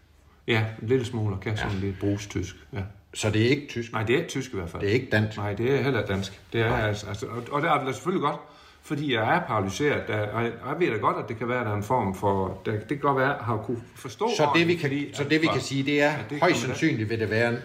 Ja, 0.47 0.65
en 0.83 0.89
lille 0.89 1.05
smule, 1.05 1.35
og 1.35 1.41
kan 1.41 1.53
ja. 1.53 1.59
sådan 1.59 1.79
lidt 1.79 1.99
bruges 1.99 2.27
tysk. 2.27 2.57
Ja. 2.73 2.83
Så 3.15 3.31
det 3.31 3.43
er 3.47 3.49
ikke 3.49 3.67
tysk. 3.69 3.93
Nej, 3.93 4.03
det 4.03 4.13
er 4.15 4.17
ikke 4.19 4.29
tysk 4.29 4.53
i 4.53 4.57
hvert 4.57 4.69
fald. 4.71 4.83
Det 4.83 4.89
er 4.91 4.95
ikke 4.95 5.09
dansk. 5.13 5.37
Nej, 5.37 5.53
det 5.55 5.75
er 5.75 5.83
heller 5.83 6.07
dansk. 6.07 6.41
Det 6.53 6.61
er, 6.61 6.77
altså, 6.77 7.07
altså, 7.07 7.27
og, 7.27 7.43
og 7.51 7.63
det 7.63 7.71
er 7.71 7.85
det 7.85 7.95
selvfølgelig 7.95 8.23
godt, 8.23 8.37
fordi 8.83 9.15
jeg 9.15 9.37
er 9.37 9.41
paralyseret, 9.41 10.09
der, 10.09 10.29
og 10.29 10.43
jeg, 10.45 10.53
jeg 10.69 10.77
ved 10.81 10.91
da 10.91 10.97
godt, 10.97 11.17
at 11.17 11.29
det 11.29 11.39
kan 11.39 11.49
være, 11.49 11.61
at 11.61 11.67
der 11.67 11.73
er 11.73 11.77
en 11.77 11.83
form 11.83 12.15
for, 12.15 12.61
der, 12.67 12.73
det 12.73 12.89
kan 12.89 12.99
godt 12.99 13.17
være, 13.17 13.39
at 13.39 13.45
har 13.45 13.57
kunne 13.57 13.83
forstå 13.95 14.29
Så 14.37 14.51
det 14.55 14.69
vi 14.69 14.75
kan, 14.75 14.81
fordi, 14.91 15.11
så 15.15 15.25
det, 15.25 15.43
vi 15.43 15.47
kan 15.47 15.61
sige, 15.61 15.83
det 15.83 16.03
er, 16.03 16.11
Ja, 16.11 16.17
det 16.31 16.41
højst 16.41 16.61
sandsynligt 16.61 17.11
vil 17.11 17.21
det 17.21 17.31
være 17.31 17.49
en, 17.51 17.59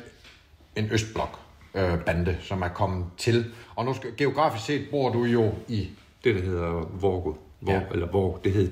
en 0.76 0.90
østblok 0.92 1.40
øh, 1.76 2.00
bande, 2.06 2.38
som 2.42 2.62
er 2.62 2.68
kommet 2.68 3.06
til. 3.18 3.46
Og 3.76 3.86
nu 3.86 3.94
skal, 3.94 4.10
geografisk 4.18 4.66
set 4.66 4.88
bor 4.92 5.12
du 5.12 5.24
jo 5.24 5.54
i... 5.68 5.90
Det, 6.24 6.36
der 6.36 6.42
hedder 6.42 6.90
Vorgo, 7.00 7.34
Vor, 7.62 7.72
Ja. 7.74 7.82
eller 7.92 8.08
Vorg, 8.12 8.42
det 8.44 8.52
hed, 8.52 8.72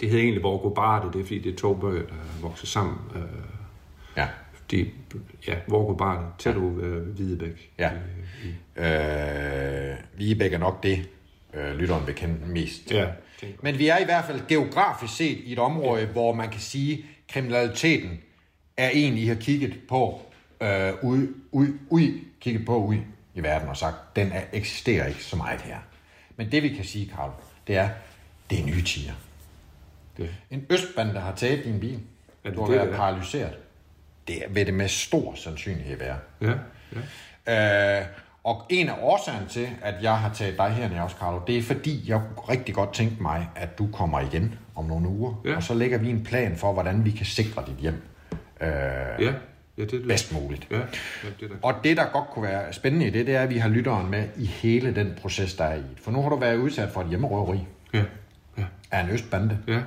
det 0.00 0.10
hed 0.10 0.18
egentlig 0.18 0.42
Vorgo 0.42 0.68
Barde, 0.68 1.12
det 1.12 1.20
er 1.20 1.24
fordi, 1.24 1.38
det 1.38 1.52
er 1.52 1.56
to 1.56 1.74
bøger, 1.74 2.02
der 2.02 2.14
er 2.14 2.40
vokset 2.42 2.68
sammen. 2.68 2.96
Øh, 3.14 3.22
Ja, 4.16 4.28
de, 4.72 4.90
ja, 5.48 5.54
Vorgo 5.68 5.94
Barde, 5.94 6.26
tæt 6.38 6.56
ud 6.56 6.80
ved 6.80 7.00
Hvidebæk. 7.14 7.70
ja. 7.78 7.90
Øh, 8.76 9.96
Vigebæk 10.16 10.52
er 10.52 10.58
nok 10.58 10.82
det, 10.82 11.08
øh, 11.54 11.74
lytteren 11.74 12.06
vil 12.06 12.14
kende 12.14 12.46
mest. 12.46 12.90
ja. 12.90 13.06
Men 13.62 13.78
vi 13.78 13.88
er 13.88 13.98
i 13.98 14.04
hvert 14.04 14.24
fald 14.24 14.40
geografisk 14.48 15.16
set 15.16 15.38
i 15.44 15.52
et 15.52 15.58
område, 15.58 16.06
hvor 16.06 16.32
man 16.34 16.50
kan 16.50 16.60
sige, 16.60 17.04
kriminaliteten 17.28 18.20
er 18.76 18.88
en, 18.88 19.14
I 19.18 19.26
har 19.26 19.34
kigget 19.34 19.74
på 19.88 20.22
øh, 20.60 20.92
ud, 21.02 21.34
ud, 21.52 21.66
ud, 21.90 22.20
kigget 22.40 22.66
på 22.66 22.76
ud 22.84 22.96
i 23.34 23.40
verden 23.42 23.68
og 23.68 23.76
sagt, 23.76 23.96
den 24.16 24.32
er, 24.32 24.40
eksisterer 24.52 25.06
ikke 25.06 25.24
så 25.24 25.36
meget 25.36 25.60
her. 25.60 25.78
Men 26.36 26.52
det 26.52 26.62
vi 26.62 26.68
kan 26.68 26.84
sige, 26.84 27.06
Karl, 27.16 27.30
det 27.66 27.76
er, 27.76 27.88
det 28.50 28.60
er 28.60 28.66
nye 28.66 28.82
tider. 28.82 29.12
Det. 30.16 30.30
En 30.50 30.66
østbande 30.70 31.20
har 31.20 31.34
taget 31.34 31.64
din 31.64 31.80
bil. 31.80 32.00
Er 32.44 32.48
det 32.48 32.56
du 32.56 32.60
har 32.60 32.68
det, 32.68 32.76
været 32.76 32.88
det 32.88 32.94
er? 32.94 32.98
paralyseret. 32.98 33.54
Det 34.28 34.42
vil 34.50 34.66
det 34.66 34.74
med 34.74 34.88
stor 34.88 35.34
sandsynlighed 35.34 35.98
være. 35.98 36.16
Ja, 36.40 36.52
ja. 37.46 38.00
Øh, 38.00 38.06
og 38.44 38.66
en 38.70 38.88
af 38.88 38.94
årsagerne 39.00 39.46
til, 39.48 39.68
at 39.82 39.94
jeg 40.02 40.18
har 40.18 40.34
taget 40.34 40.56
dig 40.58 40.70
hernede 40.70 41.00
også, 41.02 41.16
Carlo, 41.16 41.40
det 41.46 41.58
er 41.58 41.62
fordi, 41.62 42.04
jeg 42.10 42.20
kunne 42.36 42.56
rigtig 42.56 42.74
godt 42.74 42.92
tænke 42.94 43.22
mig, 43.22 43.48
at 43.56 43.78
du 43.78 43.88
kommer 43.92 44.20
igen 44.20 44.54
om 44.74 44.84
nogle 44.84 45.08
uger. 45.08 45.34
Ja. 45.44 45.56
Og 45.56 45.62
så 45.62 45.74
lægger 45.74 45.98
vi 45.98 46.10
en 46.10 46.24
plan 46.24 46.56
for, 46.56 46.72
hvordan 46.72 47.04
vi 47.04 47.10
kan 47.10 47.26
sikre 47.26 47.64
dit 47.66 47.76
hjem 47.76 48.02
øh, 48.60 48.68
Ja, 48.68 49.32
ja 49.78 49.84
det 49.84 49.92
er 50.02 50.06
bedst 50.08 50.32
muligt. 50.32 50.66
Ja, 50.70 50.76
ja 50.78 50.82
det 51.40 51.50
er. 51.50 51.54
Og 51.62 51.74
det, 51.84 51.96
der 51.96 52.04
godt 52.12 52.28
kunne 52.30 52.42
være 52.48 52.72
spændende 52.72 53.06
i 53.06 53.10
det, 53.10 53.26
det 53.26 53.34
er, 53.36 53.40
at 53.42 53.50
vi 53.50 53.58
har 53.58 53.68
lytteren 53.68 54.10
med 54.10 54.24
i 54.36 54.46
hele 54.46 54.94
den 54.94 55.12
proces, 55.20 55.54
der 55.54 55.64
er 55.64 55.76
i. 55.76 55.82
For 56.02 56.10
nu 56.10 56.22
har 56.22 56.28
du 56.28 56.36
været 56.36 56.56
udsat 56.56 56.90
for 56.90 57.00
et 57.00 57.08
hjemmerøveri 57.08 57.60
Ja, 57.94 58.02
ja, 58.58 58.64
af 58.90 59.00
en 59.04 59.10
østbande. 59.10 59.58
ja. 59.68 59.80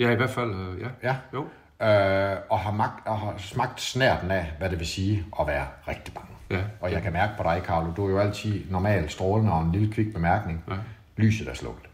Ja, 0.00 0.10
i 0.10 0.14
hvert 0.14 0.30
fald, 0.30 0.50
øh, 0.50 0.80
ja. 0.80 1.08
Ja. 1.08 1.16
Jo. 1.34 1.46
Øh, 1.82 2.36
og, 2.50 2.58
har 2.58 2.72
magt, 2.72 3.06
og 3.06 3.18
har 3.18 3.34
smagt 3.38 3.80
snærten 3.80 4.30
af, 4.30 4.52
hvad 4.58 4.70
det 4.70 4.78
vil 4.78 4.86
sige 4.86 5.24
at 5.40 5.46
være 5.46 5.66
rigtig 5.88 6.14
bange. 6.14 6.28
Ja. 6.50 6.60
Og 6.80 6.92
jeg 6.92 7.02
kan 7.02 7.12
mærke 7.12 7.32
på 7.36 7.42
dig, 7.42 7.62
Carlo, 7.64 7.92
du 7.96 8.06
er 8.06 8.10
jo 8.10 8.18
altid 8.18 8.70
normalt 8.70 9.12
strålende 9.12 9.52
og 9.52 9.62
en 9.62 9.72
lille 9.72 9.92
kvik 9.92 10.12
bemærkning. 10.14 10.64
Ja. 10.70 10.74
Lyset 11.16 11.48
er 11.48 11.54
slukket. 11.54 11.84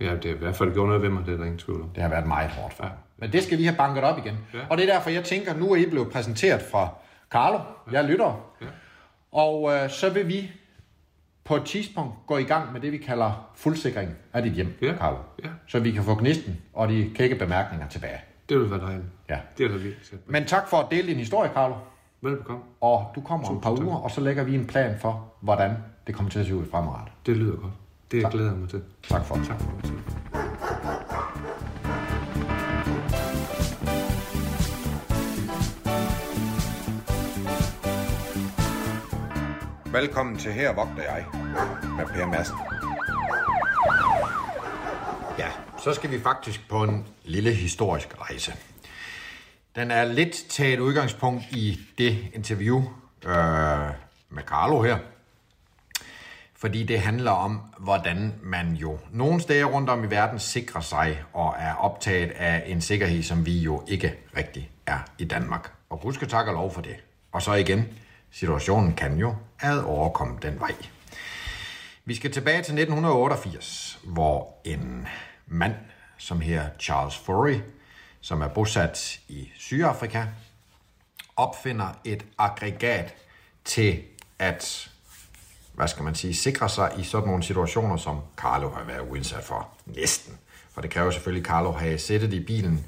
Ja, 0.00 0.14
det 0.16 0.24
er 0.24 0.34
i 0.34 0.38
hvert 0.38 0.56
fald 0.56 0.72
gjort 0.72 0.88
noget 0.88 1.02
ved 1.02 1.08
mig, 1.10 1.26
det 1.26 1.32
er 1.34 1.36
der 1.36 1.44
ingen 1.44 1.58
tvivl 1.58 1.82
om. 1.82 1.88
Det 1.88 2.02
har 2.02 2.10
været 2.10 2.26
meget 2.26 2.50
hårdt 2.50 2.74
for. 2.74 2.84
Ja. 2.84 2.90
Men 3.16 3.32
det 3.32 3.42
skal 3.42 3.58
vi 3.58 3.64
have 3.64 3.76
banket 3.76 4.04
op 4.04 4.18
igen. 4.18 4.38
Ja. 4.54 4.58
Og 4.70 4.78
det 4.78 4.88
er 4.88 4.94
derfor, 4.94 5.10
jeg 5.10 5.24
tænker, 5.24 5.54
nu 5.54 5.72
er 5.72 5.76
I 5.76 5.86
blevet 5.90 6.12
præsenteret 6.12 6.62
fra 6.62 6.88
Carlo. 7.30 7.58
Jeg 7.92 8.04
lytter. 8.04 8.40
Ja. 8.60 8.66
Og 9.32 9.72
øh, 9.74 9.90
så 9.90 10.10
vil 10.10 10.28
vi 10.28 10.50
på 11.44 11.56
et 11.56 11.64
tidspunkt 11.64 12.14
gå 12.26 12.38
i 12.38 12.42
gang 12.44 12.72
med 12.72 12.80
det, 12.80 12.92
vi 12.92 12.98
kalder 12.98 13.50
fuldsikring 13.54 14.10
af 14.32 14.42
dit 14.42 14.52
hjem, 14.52 14.78
Ja. 14.82 14.94
Carlo. 14.98 15.16
Ja. 15.44 15.48
Så 15.66 15.78
vi 15.80 15.90
kan 15.92 16.04
få 16.04 16.14
gnisten 16.14 16.60
og 16.72 16.88
de 16.88 17.10
kække 17.14 17.34
bemærkninger 17.34 17.88
tilbage. 17.88 18.20
Det 18.52 18.60
vil 18.60 18.70
være 18.70 18.80
dejligt. 18.80 19.06
Ja. 19.30 19.38
Det 19.58 19.64
er 19.64 19.68
der 19.68 19.78
virkelig 19.78 20.06
sæt. 20.06 20.18
Men 20.26 20.44
tak 20.44 20.68
for 20.68 20.76
at 20.76 20.86
dele 20.90 21.08
din 21.08 21.16
historie, 21.16 21.50
Carlo. 21.54 21.74
Velbekomme. 22.20 22.62
Og 22.80 23.12
du 23.14 23.20
kommer 23.20 23.48
om 23.48 23.56
et 23.56 23.62
par 23.62 23.70
uger, 23.70 23.96
og 23.96 24.10
så 24.10 24.20
lægger 24.20 24.44
vi 24.44 24.54
en 24.54 24.66
plan 24.66 24.98
for, 24.98 25.32
hvordan 25.40 25.76
det 26.06 26.14
kommer 26.14 26.30
til 26.30 26.38
at 26.40 26.46
se 26.46 26.54
ud 26.54 26.66
fremadrettet. 26.70 27.12
Det 27.26 27.36
lyder 27.36 27.56
godt. 27.56 27.72
Det 28.10 28.30
glæder 28.30 28.50
jeg 28.50 28.58
mig 28.58 28.68
til. 28.68 28.82
Tak 29.08 29.24
for 29.24 29.34
det. 29.34 29.46
Tak 29.46 29.60
for 29.60 29.70
det. 29.82 29.92
Velkommen 39.92 40.36
til 40.36 40.52
Her 40.52 40.74
vogter 40.74 41.02
jeg 41.02 41.24
med 41.96 42.06
Per 42.06 42.26
Madsen. 42.26 42.56
Ja, 45.38 45.48
så 45.82 45.94
skal 45.94 46.10
vi 46.10 46.20
faktisk 46.20 46.68
på 46.68 46.82
en 46.82 47.06
lille 47.24 47.52
historisk 47.52 48.08
rejse. 48.20 48.54
Den 49.76 49.90
er 49.90 50.04
lidt 50.04 50.44
taget 50.48 50.80
udgangspunkt 50.80 51.44
i 51.50 51.80
det 51.98 52.18
interview 52.34 52.78
øh, 53.24 53.90
med 54.30 54.42
Carlo 54.42 54.82
her. 54.82 54.98
Fordi 56.54 56.82
det 56.82 57.00
handler 57.00 57.30
om, 57.30 57.60
hvordan 57.78 58.34
man 58.42 58.72
jo 58.72 58.98
nogle 59.10 59.40
steder 59.40 59.64
rundt 59.64 59.90
om 59.90 60.04
i 60.04 60.06
verden 60.06 60.38
sikrer 60.38 60.80
sig 60.80 61.22
og 61.32 61.54
er 61.58 61.74
optaget 61.74 62.30
af 62.30 62.62
en 62.66 62.80
sikkerhed, 62.80 63.22
som 63.22 63.46
vi 63.46 63.58
jo 63.58 63.84
ikke 63.88 64.14
rigtig 64.36 64.70
er 64.86 64.98
i 65.18 65.24
Danmark. 65.24 65.72
Og 65.90 66.00
Gud 66.00 66.12
skal 66.12 66.28
takke 66.28 66.50
og 66.50 66.54
lov 66.54 66.74
for 66.74 66.80
det. 66.80 66.96
Og 67.32 67.42
så 67.42 67.54
igen, 67.54 67.88
situationen 68.30 68.94
kan 68.94 69.18
jo 69.18 69.34
ad 69.60 69.78
overkomme 69.78 70.38
den 70.42 70.60
vej. 70.60 70.74
Vi 72.04 72.14
skal 72.14 72.32
tilbage 72.32 72.62
til 72.62 72.74
1988, 72.74 73.98
hvor 74.04 74.54
en 74.64 75.06
mand, 75.52 75.74
som 76.18 76.40
her 76.40 76.68
Charles 76.80 77.16
Furry, 77.18 77.60
som 78.20 78.42
er 78.42 78.48
bosat 78.48 79.20
i 79.28 79.52
Sydafrika, 79.58 80.24
opfinder 81.36 81.88
et 82.04 82.24
aggregat 82.38 83.14
til 83.64 84.02
at, 84.38 84.90
hvad 85.74 85.88
skal 85.88 86.04
man 86.04 86.14
sige, 86.14 86.34
sikre 86.34 86.68
sig 86.68 86.92
i 86.98 87.02
sådan 87.02 87.28
nogle 87.28 87.42
situationer, 87.42 87.96
som 87.96 88.20
Carlo 88.36 88.70
har 88.70 88.84
været 88.84 89.08
udsat 89.08 89.44
for. 89.44 89.68
Næsten. 89.86 90.38
For 90.70 90.80
det 90.80 90.90
kræver 90.90 91.10
selvfølgelig, 91.10 91.46
at 91.46 91.46
Carlo 91.46 91.72
havde 91.72 91.98
sættet 91.98 92.32
i 92.32 92.44
bilen 92.44 92.86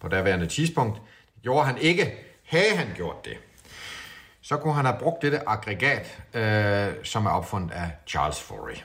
på 0.00 0.08
daværende 0.08 0.46
tidspunkt. 0.46 1.00
Det 1.34 1.42
gjorde 1.42 1.66
han 1.66 1.78
ikke. 1.78 2.14
Havde 2.44 2.76
han 2.76 2.86
gjort 2.96 3.24
det, 3.24 3.36
så 4.40 4.56
kunne 4.56 4.74
han 4.74 4.84
have 4.84 4.98
brugt 5.00 5.22
dette 5.22 5.48
aggregat, 5.48 6.22
øh, 6.34 7.04
som 7.04 7.26
er 7.26 7.30
opfundet 7.30 7.70
af 7.70 7.90
Charles 8.06 8.40
Forey. 8.40 8.76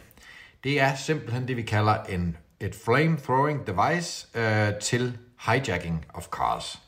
Det 0.63 0.79
er 0.79 0.95
simpelthen 0.95 1.47
det, 1.47 1.58
vi 1.58 1.62
kalder 1.62 2.03
en, 2.03 2.38
et 2.60 2.76
flame-throwing 2.76 3.67
device 3.67 4.28
øh, 4.36 4.80
til 4.82 5.17
hijacking 5.45 6.06
of 6.13 6.28
cars. 6.28 6.80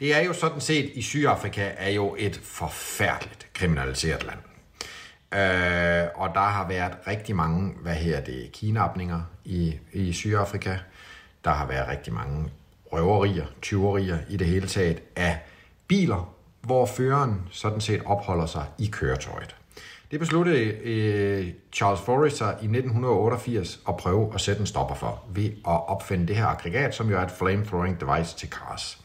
Det 0.00 0.16
er 0.16 0.20
jo 0.20 0.32
sådan 0.32 0.60
set, 0.60 0.90
i 0.94 1.02
Sydafrika 1.02 1.70
er 1.76 1.90
jo 1.90 2.16
et 2.18 2.40
forfærdeligt 2.42 3.48
kriminaliseret 3.52 4.22
land. 4.22 4.38
Øh, 5.34 6.08
og 6.14 6.30
der 6.34 6.40
har 6.40 6.68
været 6.68 6.92
rigtig 7.06 7.36
mange, 7.36 7.74
hvad 7.82 7.94
her 7.94 8.20
det, 8.20 8.52
kidnapninger 8.52 9.22
i, 9.44 9.78
i 9.92 10.12
Sydafrika. 10.12 10.78
Der 11.44 11.50
har 11.50 11.66
været 11.66 11.88
rigtig 11.88 12.12
mange 12.12 12.50
røverier, 12.92 13.46
tyverier 13.62 14.18
i 14.28 14.36
det 14.36 14.46
hele 14.46 14.66
taget 14.66 15.02
af 15.16 15.38
biler, 15.88 16.34
hvor 16.60 16.86
føreren 16.86 17.48
sådan 17.50 17.80
set 17.80 18.02
opholder 18.04 18.46
sig 18.46 18.66
i 18.78 18.86
køretøjet. 18.86 19.56
Det 20.10 20.20
besluttede 20.20 20.58
øh, 20.64 21.52
Charles 21.72 22.00
Forrester 22.00 22.46
i 22.46 22.50
1988 22.50 23.80
at 23.88 23.96
prøve 23.96 24.34
at 24.34 24.40
sætte 24.40 24.60
en 24.60 24.66
stopper 24.66 24.94
for 24.94 25.24
ved 25.28 25.44
at 25.44 25.88
opfinde 25.88 26.26
det 26.26 26.36
her 26.36 26.46
aggregat, 26.46 26.94
som 26.94 27.10
jo 27.10 27.18
er 27.18 27.22
et 27.22 27.30
flame-throwing 27.30 28.00
device 28.00 28.36
til 28.36 28.48
cars. 28.48 28.98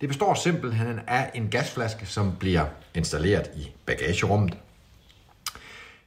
Det 0.00 0.08
består 0.08 0.34
simpelthen 0.34 1.00
af 1.06 1.30
en 1.34 1.48
gasflaske, 1.48 2.06
som 2.06 2.36
bliver 2.36 2.64
installeret 2.94 3.50
i 3.56 3.70
bagagerummet. 3.86 4.58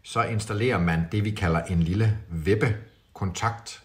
Så 0.03 0.23
installerer 0.23 0.79
man 0.79 1.01
det, 1.11 1.23
vi 1.23 1.31
kalder 1.31 1.61
en 1.61 1.83
lille 1.83 2.17
vippekontakt 2.29 3.81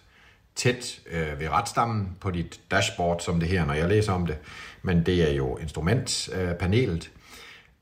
tæt 0.55 1.01
øh, 1.11 1.41
ved 1.41 1.49
retstammen 1.49 2.17
på 2.21 2.31
dit 2.31 2.61
dashboard, 2.71 3.21
som 3.21 3.41
det 3.41 3.49
her, 3.49 3.65
når 3.65 3.75
jeg 3.75 3.89
læser 3.89 4.13
om 4.13 4.27
det. 4.27 4.37
Men 4.83 5.07
det 5.07 5.31
er 5.31 5.35
jo 5.35 5.57
instrumentpanelet. 5.57 7.05
Øh, 7.05 7.20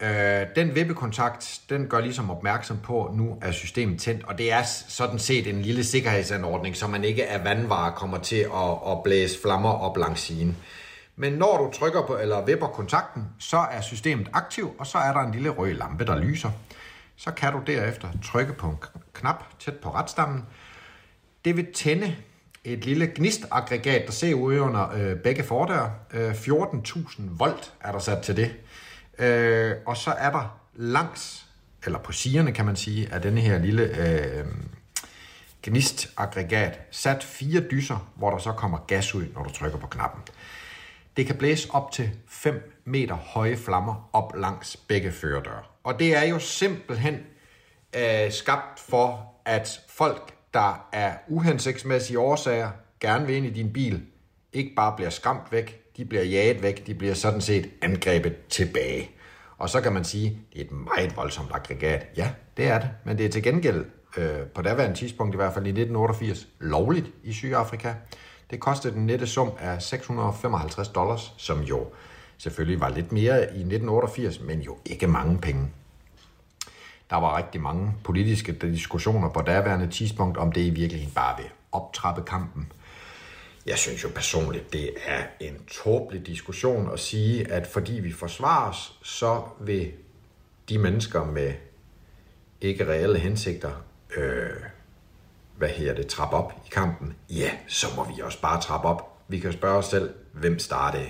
Øh, 0.03 0.47
den 0.57 0.75
vippekontakt, 0.75 1.61
den 1.69 1.87
gør 1.87 2.01
ligesom 2.01 2.31
opmærksom 2.31 2.79
på, 2.83 3.05
at 3.05 3.15
nu 3.15 3.39
er 3.43 3.53
systemet 3.53 4.01
tændt, 4.01 4.25
og 4.25 4.39
det 4.39 4.53
er 4.53 4.63
sådan 4.89 5.19
set 5.19 5.47
en 5.47 5.63
lille 5.63 5.85
sikkerhedsanordning, 5.85 6.77
så 6.77 6.87
man 6.87 7.05
ikke 7.05 7.27
af 7.27 7.45
vandvarer 7.45 7.95
kommer 7.95 8.19
til 8.19 8.37
at, 8.37 8.91
at 8.91 9.03
blæse 9.05 9.43
flammer 9.43 9.71
op 9.71 9.97
langs 9.97 10.21
siden. 10.21 10.57
Men 11.17 11.33
når 11.33 11.57
du 11.57 11.79
trykker 11.79 12.07
på 12.07 12.17
eller 12.17 12.45
vipper 12.45 12.67
kontakten, 12.67 13.25
så 13.39 13.57
er 13.57 13.81
systemet 13.81 14.29
aktiv, 14.33 14.75
og 14.79 14.87
så 14.87 14.99
er 14.99 15.13
der 15.13 15.21
en 15.21 15.33
lille 15.33 15.49
rød 15.49 15.73
lampe, 15.73 16.05
der 16.05 16.19
lyser. 16.19 16.51
Så 17.17 17.31
kan 17.31 17.53
du 17.53 17.61
derefter 17.67 18.09
trykke 18.25 18.53
på 18.53 18.67
en 18.67 18.77
knap 19.13 19.45
tæt 19.61 19.77
på 19.77 19.91
retstammen. 19.91 20.45
Det 21.45 21.57
vil 21.57 21.73
tænde 21.75 22.17
et 22.65 22.85
lille 22.85 23.13
gnistaggregat, 23.15 24.07
der 24.07 24.13
ser 24.13 24.35
ud 24.35 24.59
under 24.59 24.93
øh, 24.95 25.17
begge 25.17 25.43
fordøre. 25.43 25.93
Øh, 26.15 26.31
14.000 26.31 27.23
volt 27.31 27.73
er 27.81 27.93
der 27.93 27.99
sat 27.99 28.23
til 28.23 28.37
det. 28.37 28.57
Øh, 29.19 29.77
og 29.87 29.97
så 29.97 30.11
er 30.11 30.31
der 30.31 30.61
langs, 30.75 31.47
eller 31.85 31.99
på 31.99 32.13
sigerne 32.13 32.53
kan 32.53 32.67
man 32.67 32.77
sige, 32.77 33.13
af 33.13 33.23
denne 33.23 33.41
her 33.41 33.59
lille 33.59 33.83
øh, 33.83 34.47
gnistaggregat 35.63 36.81
sat 36.91 37.25
fire 37.25 37.61
dyser, 37.61 38.13
hvor 38.15 38.31
der 38.31 38.39
så 38.39 38.53
kommer 38.53 38.79
gas 38.87 39.15
ud, 39.15 39.27
når 39.35 39.43
du 39.43 39.51
trykker 39.51 39.79
på 39.79 39.87
knappen. 39.87 40.23
Det 41.17 41.27
kan 41.27 41.37
blæse 41.37 41.69
op 41.71 41.93
til 41.93 42.11
5 42.29 42.81
meter 42.85 43.15
høje 43.15 43.57
flammer 43.57 44.11
op 44.13 44.33
langs 44.37 44.77
begge 44.77 45.13
førerdøre. 45.13 45.63
Og 45.85 45.99
det 45.99 46.17
er 46.17 46.25
jo 46.25 46.39
simpelthen 46.39 47.15
øh, 47.97 48.33
skabt 48.33 48.81
for, 48.89 49.35
at 49.45 49.81
folk, 49.89 50.35
der 50.55 50.89
er 50.93 51.17
uhensigtsmæssige 51.29 52.19
årsager, 52.19 52.71
gerne 53.01 53.27
vil 53.27 53.37
ind 53.37 53.47
i 53.47 53.51
din 53.51 53.73
bil, 53.73 54.03
ikke 54.53 54.75
bare 54.77 54.97
bliver 54.97 55.11
skræmt 55.11 55.53
væk, 55.53 55.83
de 55.99 56.05
bliver 56.05 56.25
jaget 56.25 56.63
væk, 56.63 56.87
de 56.87 56.95
bliver 56.95 57.15
sådan 57.15 57.41
set 57.41 57.71
angrebet 57.83 58.37
tilbage. 58.49 59.11
Og 59.59 59.71
så 59.71 59.81
kan 59.81 59.93
man 59.93 60.05
sige, 60.05 60.39
det 60.53 60.61
er 60.61 60.65
et 60.65 60.73
meget 60.73 61.17
voldsomt 61.17 61.51
aggregat. 61.55 62.07
Ja, 62.17 62.31
det 62.57 62.67
er 62.67 62.79
det, 62.79 62.91
men 63.05 63.19
det 63.19 63.27
er 63.27 63.31
til 63.31 63.43
gengæld 63.43 63.85
øh, 64.17 64.41
på 64.55 64.63
daværende 64.63 64.97
tidspunkt, 64.97 65.35
i 65.35 65.37
hvert 65.37 65.55
fald 65.55 65.67
i 65.67 65.69
1988, 65.69 66.49
lovligt 66.61 67.07
i 67.25 67.33
Sydafrika. 67.33 67.95
Det 68.51 68.61
kostede 68.61 68.95
den 68.95 69.07
nette 69.07 69.27
sum 69.27 69.51
af 69.59 69.83
655 69.83 70.89
dollars, 70.89 71.35
som 71.37 71.61
jo 71.61 71.87
selvfølgelig 72.39 72.81
var 72.81 72.89
lidt 72.89 73.13
mere 73.13 73.41
i 73.41 73.61
1988, 73.61 74.41
men 74.41 74.61
jo 74.61 74.77
ikke 74.87 75.07
mange 75.07 75.39
penge. 75.39 75.71
Der 77.11 77.17
var 77.17 77.37
rigtig 77.37 77.61
mange 77.61 77.93
politiske 78.05 78.53
diskussioner 78.53 79.29
på 79.29 79.43
daværende 79.43 79.87
tidspunkt, 79.87 80.37
om 80.37 80.53
det 80.53 80.61
i 80.61 80.71
virkeligheden 80.71 81.15
bare 81.15 81.37
vil 81.37 81.51
optrappe 81.73 82.23
kampen. 82.23 82.73
Jeg 83.69 83.79
synes 83.79 84.05
jo 84.05 84.09
personligt, 84.15 84.73
det 84.73 84.91
er 85.07 85.23
en 85.41 85.65
tåbelig 85.71 86.27
diskussion 86.27 86.91
at 86.93 87.01
sige, 87.01 87.53
at 87.53 87.67
fordi 87.67 87.93
vi 87.93 88.13
forsvarer 88.13 88.71
os, 88.71 88.93
så 89.03 89.43
vil 89.61 89.93
de 90.69 90.79
mennesker 90.79 91.25
med 91.25 91.53
ikke 92.61 92.89
reelle 92.89 93.19
hensigter, 93.19 93.71
øh, 94.17 94.51
hvad 95.57 95.69
her 95.69 95.95
det, 95.95 96.07
trappe 96.07 96.37
op 96.37 96.53
i 96.67 96.69
kampen. 96.71 97.17
Ja, 97.31 97.51
så 97.67 97.87
må 97.97 98.05
vi 98.05 98.23
også 98.23 98.41
bare 98.41 98.61
trappe 98.61 98.89
op. 98.89 99.19
Vi 99.29 99.39
kan 99.39 99.53
spørge 99.53 99.79
os 99.79 99.87
selv, 99.87 100.15
hvem 100.33 100.59
startede. 100.59 101.09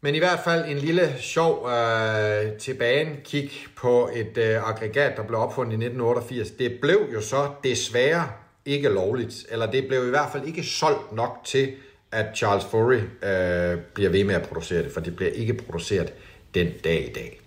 Men 0.00 0.14
i 0.14 0.18
hvert 0.18 0.40
fald 0.44 0.64
en 0.64 0.78
lille 0.78 1.14
sjov 1.20 1.68
øh, 1.68 2.52
tilbage 2.58 3.20
kig 3.24 3.50
på 3.76 4.10
et 4.14 4.38
øh, 4.38 4.68
aggregat, 4.68 5.16
der 5.16 5.22
blev 5.22 5.40
opfundet 5.40 5.72
i 5.72 5.74
1988. 5.74 6.50
Det 6.50 6.78
blev 6.80 7.08
jo 7.14 7.20
så 7.20 7.50
desværre 7.64 8.28
ikke 8.66 8.88
lovligt, 8.88 9.46
eller 9.50 9.70
det 9.70 9.88
blev 9.88 10.06
i 10.06 10.10
hvert 10.10 10.32
fald 10.32 10.46
ikke 10.46 10.62
solgt 10.62 11.12
nok 11.12 11.40
til, 11.44 11.72
at 12.12 12.26
Charles 12.36 12.64
Furry 12.64 12.94
øh, 12.94 13.78
bliver 13.94 14.10
ved 14.10 14.24
med 14.24 14.34
at 14.34 14.48
producere 14.48 14.82
det, 14.82 14.92
for 14.92 15.00
det 15.00 15.16
bliver 15.16 15.30
ikke 15.30 15.54
produceret 15.54 16.12
den 16.54 16.68
dag 16.84 17.08
i 17.10 17.12
dag. 17.12 17.40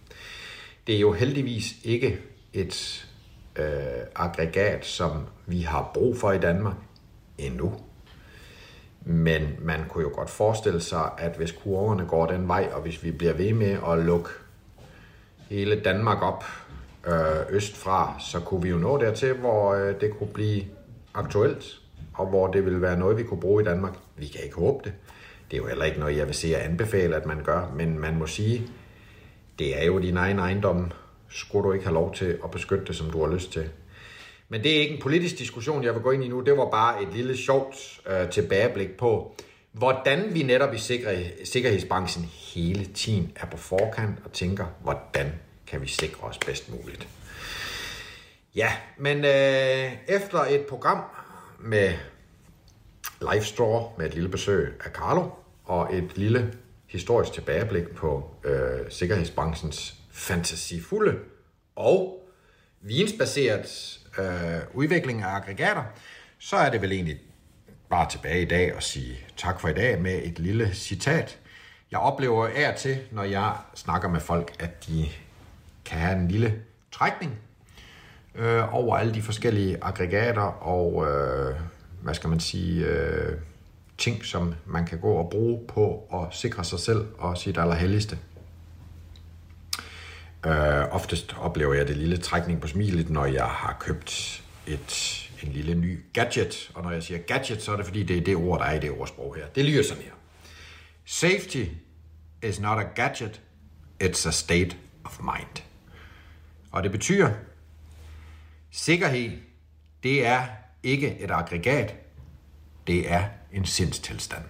Det 0.87 0.95
er 0.95 0.99
jo 0.99 1.11
heldigvis 1.11 1.73
ikke 1.83 2.19
et 2.53 3.07
øh, 3.55 3.65
aggregat, 4.15 4.85
som 4.85 5.11
vi 5.45 5.61
har 5.61 5.91
brug 5.93 6.17
for 6.17 6.31
i 6.31 6.37
Danmark 6.37 6.75
endnu. 7.37 7.73
Men 9.05 9.55
man 9.61 9.79
kunne 9.89 10.01
jo 10.01 10.11
godt 10.13 10.29
forestille 10.29 10.81
sig, 10.81 11.11
at 11.17 11.37
hvis 11.37 11.51
kurverne 11.51 12.05
går 12.05 12.25
den 12.25 12.47
vej, 12.47 12.69
og 12.73 12.81
hvis 12.81 13.03
vi 13.03 13.11
bliver 13.11 13.33
ved 13.33 13.53
med 13.53 13.77
at 13.87 13.99
lukke 13.99 14.29
hele 15.49 15.81
Danmark 15.83 16.21
op 16.21 16.43
øh, 17.07 17.13
østfra, 17.49 18.15
så 18.19 18.39
kunne 18.39 18.61
vi 18.61 18.69
jo 18.69 18.77
nå 18.77 18.97
dertil, 18.97 19.33
hvor 19.33 19.73
øh, 19.73 20.01
det 20.01 20.11
kunne 20.17 20.33
blive 20.33 20.63
aktuelt, 21.17 21.81
og 22.13 22.27
hvor 22.27 22.47
det 22.47 22.65
vil 22.65 22.81
være 22.81 22.99
noget, 22.99 23.17
vi 23.17 23.23
kunne 23.23 23.39
bruge 23.39 23.61
i 23.61 23.65
Danmark. 23.65 23.93
Vi 24.17 24.27
kan 24.27 24.43
ikke 24.43 24.55
håbe 24.55 24.79
det. 24.83 24.93
Det 25.51 25.57
er 25.57 25.61
jo 25.61 25.67
heller 25.67 25.85
ikke 25.85 25.99
noget, 25.99 26.17
jeg 26.17 26.27
vil 26.27 26.35
se 26.35 26.55
og 26.55 26.65
anbefale, 26.65 27.15
at 27.15 27.25
man 27.25 27.43
gør, 27.43 27.71
men 27.75 27.99
man 27.99 28.15
må 28.15 28.27
sige, 28.27 28.67
det 29.59 29.81
er 29.81 29.85
jo 29.85 29.99
din 29.99 30.17
egen 30.17 30.39
ejendom. 30.39 30.91
Skulle 31.29 31.67
du 31.67 31.73
ikke 31.73 31.85
have 31.85 31.93
lov 31.93 32.13
til 32.13 32.39
at 32.43 32.51
beskytte 32.51 32.85
det, 32.85 32.95
som 32.95 33.09
du 33.09 33.25
har 33.25 33.33
lyst 33.33 33.51
til? 33.51 33.69
Men 34.49 34.63
det 34.63 34.77
er 34.77 34.81
ikke 34.81 34.95
en 34.95 35.01
politisk 35.01 35.37
diskussion, 35.37 35.83
jeg 35.83 35.93
vil 35.93 36.01
gå 36.01 36.11
ind 36.11 36.23
i 36.23 36.27
nu. 36.27 36.41
Det 36.41 36.57
var 36.57 36.69
bare 36.69 37.03
et 37.03 37.13
lille 37.13 37.37
sjovt 37.37 38.01
øh, 38.09 38.29
tilbageblik 38.29 38.97
på, 38.97 39.35
hvordan 39.71 40.23
vi 40.33 40.43
netop 40.43 40.73
i 40.73 40.77
sikkerhed, 40.77 41.45
sikkerhedsbranchen 41.45 42.25
hele 42.53 42.85
tiden 42.85 43.31
er 43.35 43.45
på 43.45 43.57
forkant 43.57 44.15
og 44.25 44.31
tænker, 44.31 44.65
hvordan 44.83 45.31
kan 45.67 45.81
vi 45.81 45.87
sikre 45.87 46.27
os 46.27 46.37
bedst 46.37 46.71
muligt. 46.71 47.07
Ja, 48.57 48.71
men 48.97 49.17
øh, 49.17 49.91
efter 50.07 50.39
et 50.39 50.65
program 50.69 51.03
med 51.59 51.93
Live 53.21 53.43
Straw 53.43 53.89
med 53.97 54.05
et 54.05 54.13
lille 54.13 54.29
besøg 54.29 54.81
af 54.85 54.91
Carlo 54.91 55.29
og 55.65 55.95
et 55.95 56.17
lille 56.17 56.53
historisk 56.87 57.33
tilbageblik 57.33 57.89
på 57.89 58.35
øh, 58.43 58.91
sikkerhedsbranchens 58.91 59.95
fantasifulde 60.11 61.19
og 61.75 62.27
vinsbaseret 62.81 63.99
øh, 64.19 64.59
udvikling 64.73 65.23
af 65.23 65.35
aggregater, 65.35 65.83
så 66.39 66.55
er 66.55 66.69
det 66.69 66.81
vel 66.81 66.91
egentlig 66.91 67.19
bare 67.89 68.09
tilbage 68.09 68.41
i 68.41 68.45
dag 68.45 68.75
og 68.75 68.83
sige 68.83 69.17
tak 69.37 69.59
for 69.59 69.67
i 69.67 69.73
dag 69.73 70.01
med 70.01 70.21
et 70.23 70.39
lille 70.39 70.73
citat. 70.73 71.39
Jeg 71.91 71.99
oplever 71.99 72.47
af 72.47 72.75
til, 72.77 72.97
når 73.11 73.23
jeg 73.23 73.55
snakker 73.75 74.09
med 74.09 74.19
folk, 74.19 74.55
at 74.59 74.87
de 74.87 75.05
kan 75.85 75.97
have 75.97 76.19
en 76.19 76.27
lille 76.27 76.61
trækning 76.91 77.39
øh, 78.37 78.73
over 78.73 78.97
alle 78.97 79.13
de 79.13 79.21
forskellige 79.21 79.77
aggregater 79.81 80.41
og, 80.41 81.07
øh, 81.07 81.55
hvad 82.01 82.13
skal 82.13 82.29
man 82.29 82.39
sige, 82.39 82.85
øh, 82.85 83.37
ting, 83.97 84.25
som 84.25 84.53
man 84.65 84.85
kan 84.85 84.99
gå 84.99 85.13
og 85.13 85.29
bruge 85.29 85.67
på 85.67 86.07
at 86.13 86.35
sikre 86.35 86.63
sig 86.63 86.79
selv 86.79 87.05
og 87.17 87.37
sit 87.37 87.57
allerhelligste. 87.57 88.17
Øh, 90.45 90.95
oftest 90.95 91.35
oplever 91.39 91.73
jeg 91.73 91.87
det 91.87 91.97
lille 91.97 92.17
trækning 92.17 92.61
på 92.61 92.67
smilet, 92.67 93.09
når 93.09 93.25
jeg 93.25 93.45
har 93.45 93.77
købt 93.79 94.43
et, 94.67 95.23
en 95.43 95.51
lille 95.51 95.75
ny 95.75 95.99
gadget. 96.13 96.71
Og 96.73 96.83
når 96.83 96.91
jeg 96.91 97.03
siger 97.03 97.19
gadget, 97.19 97.61
så 97.61 97.71
er 97.71 97.75
det 97.75 97.85
fordi, 97.85 98.03
det 98.03 98.17
er 98.17 98.21
det 98.21 98.35
ord, 98.35 98.59
der 98.59 98.65
er 98.65 98.73
i 98.73 98.79
det 98.79 98.91
ordsprog 98.91 99.35
her. 99.35 99.47
Det 99.47 99.65
lyder 99.65 99.83
sådan 99.83 100.03
her. 100.03 100.11
Safety 101.05 101.63
is 102.43 102.59
not 102.59 102.77
a 102.79 102.83
gadget, 102.95 103.41
it's 104.03 104.27
a 104.27 104.31
state 104.31 104.77
of 105.03 105.19
mind. 105.21 105.63
Og 106.71 106.83
det 106.83 106.91
betyder, 106.91 107.29
sikkerhed, 108.71 109.31
det 110.03 110.25
er 110.25 110.47
ikke 110.83 111.19
et 111.19 111.31
aggregat, 111.31 111.95
det 112.87 113.11
er 113.11 113.23
en 113.51 113.65
sindstilstand. 113.65 114.43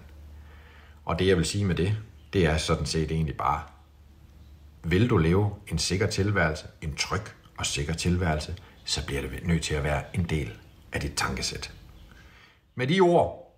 Og 1.04 1.18
det 1.18 1.26
jeg 1.26 1.36
vil 1.36 1.44
sige 1.44 1.64
med 1.64 1.74
det, 1.74 1.96
det 2.32 2.46
er 2.46 2.56
sådan 2.56 2.86
set 2.86 3.10
egentlig 3.10 3.36
bare, 3.36 3.62
vil 4.82 5.10
du 5.10 5.16
leve 5.16 5.54
en 5.66 5.78
sikker 5.78 6.06
tilværelse, 6.06 6.66
en 6.80 6.96
tryg 6.96 7.22
og 7.58 7.66
sikker 7.66 7.94
tilværelse, 7.94 8.56
så 8.84 9.06
bliver 9.06 9.22
det 9.22 9.46
nødt 9.46 9.62
til 9.62 9.74
at 9.74 9.84
være 9.84 10.02
en 10.14 10.24
del 10.24 10.52
af 10.92 11.00
dit 11.00 11.14
tankesæt. 11.16 11.74
Med 12.74 12.86
de 12.86 13.00
ord, 13.00 13.56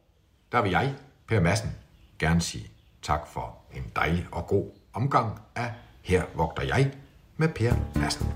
der 0.52 0.62
vil 0.62 0.70
jeg, 0.70 0.94
Per 1.28 1.40
Madsen, 1.40 1.70
gerne 2.18 2.40
sige 2.40 2.70
tak 3.02 3.26
for 3.32 3.58
en 3.74 3.92
dejlig 3.96 4.26
og 4.32 4.46
god 4.46 4.70
omgang 4.92 5.40
af 5.54 5.72
Her 6.02 6.24
vogter 6.34 6.62
jeg 6.62 6.92
med 7.36 7.48
Per 7.48 7.74
Madsen. 7.98 8.26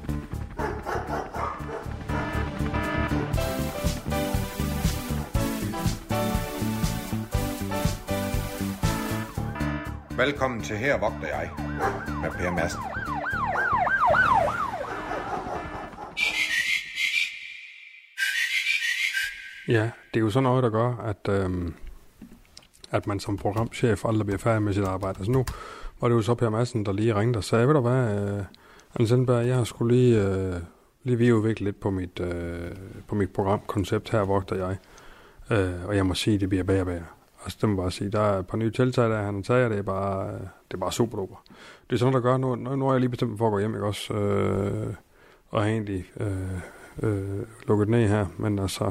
Velkommen 10.17 10.63
til 10.63 10.77
Her 10.77 10.99
vogter 10.99 11.29
jeg 11.29 11.51
med 12.23 12.31
Per 12.31 12.51
Madsen. 12.51 12.81
Ja, 19.69 19.91
det 20.15 20.21
er 20.21 20.25
jo 20.25 20.31
sådan 20.31 20.43
noget, 20.43 20.63
der 20.63 20.71
gør, 20.71 20.97
at, 20.97 21.29
øhm, 21.29 21.75
at 22.91 23.07
man 23.07 23.21
som 23.21 23.37
programchef 23.37 24.05
aldrig 24.05 24.27
bliver 24.27 24.39
færdig 24.39 24.63
med 24.63 24.73
sit 24.73 24.85
arbejde. 24.85 25.19
Altså 25.19 25.33
nu 25.33 25.45
var 26.01 26.09
det 26.09 26.15
jo 26.15 26.23
så 26.23 26.35
Per 26.35 26.51
Madsen, 26.51 26.87
der 26.87 26.93
lige 26.93 27.15
ringte 27.15 27.37
og 27.37 27.45
sagde, 27.45 27.67
ved 27.67 27.75
du 27.75 27.81
hvad, 27.81 28.19
øh, 28.19 28.45
Hans 28.97 29.09
Sindberg, 29.09 29.47
jeg 29.47 29.57
har 29.57 29.65
skulle 29.65 29.97
lige, 29.97 30.23
øh, 30.23 30.55
lige 31.03 31.19
videreudvikle 31.19 31.65
lidt 31.65 31.81
på 31.81 31.91
mit, 31.91 32.21
øh, 32.21 32.71
på 33.09 33.15
mit 33.15 33.31
programkoncept 33.31 34.11
her, 34.11 34.21
vogter 34.21 34.57
jeg. 34.57 34.77
Øh, 35.51 35.85
og 35.89 35.97
jeg 35.97 36.07
må 36.07 36.15
sige, 36.15 36.39
det 36.39 36.49
bliver 36.49 36.65
bedre 36.65 36.81
og 36.81 36.87
bedre. 36.87 37.05
Altså, 37.45 37.59
det 37.61 37.69
må 37.69 37.77
bare 37.77 37.91
sige, 37.91 38.11
der 38.11 38.21
er 38.21 38.39
et 38.39 38.47
par 38.47 38.57
nye 38.57 38.71
tiltag, 38.71 39.11
der 39.11 39.23
han 39.23 39.43
tager, 39.43 39.69
det 39.69 39.79
er 39.79 39.83
bare, 39.83 40.33
det 40.33 40.75
er 40.75 40.79
bare 40.79 40.93
super 40.93 41.19
duper. 41.19 41.45
Det 41.91 41.97
er 41.97 41.99
sådan, 41.99 42.15
der 42.15 42.21
gør, 42.21 42.37
nu, 42.37 42.55
nu 42.55 42.89
er 42.89 42.93
jeg 42.93 43.01
lige 43.01 43.11
bestemt 43.11 43.39
for 43.39 43.47
at 43.47 43.53
gå 43.53 43.59
hjem, 43.59 43.75
ikke 43.75 43.87
også? 43.87 44.15
Øh, 44.15 44.95
og 45.49 45.63
har 45.63 45.69
egentlig 45.69 46.05
øh, 46.21 46.59
øh, 47.03 47.47
lukket 47.67 47.89
ned 47.89 48.09
her, 48.09 48.27
men 48.39 48.59
altså, 48.59 48.91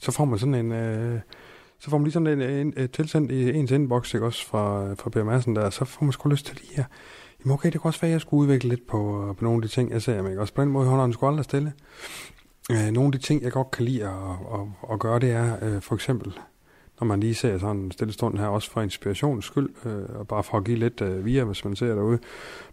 så 0.00 0.12
får 0.12 0.24
man 0.24 0.38
sådan 0.38 0.54
en, 0.54 0.72
øh, 0.72 1.20
så 1.78 1.90
får 1.90 1.98
man 1.98 2.04
lige 2.04 2.12
sådan 2.12 2.26
en, 2.26 2.42
en, 2.42 2.74
en 2.76 2.88
tilsendt 2.88 3.30
i 3.30 3.50
ens 3.58 3.70
inbox, 3.70 4.14
ikke 4.14 4.26
også, 4.26 4.46
fra, 4.46 4.94
fra 4.94 5.10
Per 5.10 5.24
Madsen 5.24 5.56
der, 5.56 5.70
så 5.70 5.84
får 5.84 6.04
man 6.04 6.12
sgu 6.12 6.28
lyst 6.28 6.46
til 6.46 6.56
lige 6.56 6.76
her. 6.76 6.84
Jamen 7.40 7.54
okay, 7.54 7.72
det 7.72 7.80
kunne 7.80 7.88
også 7.88 8.00
være, 8.00 8.10
at 8.10 8.12
jeg 8.12 8.20
skulle 8.20 8.40
udvikle 8.40 8.68
lidt 8.68 8.86
på, 8.86 9.28
øh, 9.28 9.36
på 9.36 9.44
nogle 9.44 9.56
af 9.56 9.62
de 9.62 9.68
ting, 9.68 9.90
jeg 9.90 10.02
ser, 10.02 10.28
ikke 10.28 10.40
også? 10.40 10.54
På 10.54 10.62
den 10.62 10.70
måde 10.70 10.88
holder 10.88 11.04
han 11.04 11.12
sgu 11.12 11.26
aldrig 11.26 11.44
stille. 11.44 11.72
Øh, 12.72 12.90
nogle 12.92 13.06
af 13.06 13.12
de 13.12 13.18
ting, 13.18 13.42
jeg 13.42 13.52
godt 13.52 13.70
kan 13.70 13.84
lide 13.84 14.04
at, 14.04 14.12
at, 14.54 14.92
at 14.92 14.98
gøre, 14.98 15.18
det 15.18 15.30
er 15.30 15.56
øh, 15.62 15.82
for 15.82 15.94
eksempel, 15.94 16.38
når 17.00 17.06
man 17.06 17.20
lige 17.20 17.34
ser 17.34 17.58
sådan 17.58 17.76
en 17.76 17.90
stille 17.90 18.12
stund 18.12 18.38
her, 18.38 18.46
også 18.46 18.70
for 18.70 18.82
inspirations 18.82 19.44
skyld, 19.44 19.68
øh, 19.86 20.18
og 20.18 20.28
bare 20.28 20.42
for 20.42 20.58
at 20.58 20.64
give 20.64 20.78
lidt 20.78 21.00
øh, 21.00 21.24
via, 21.24 21.44
hvis 21.44 21.64
man 21.64 21.76
ser 21.76 21.94
derude 21.94 22.18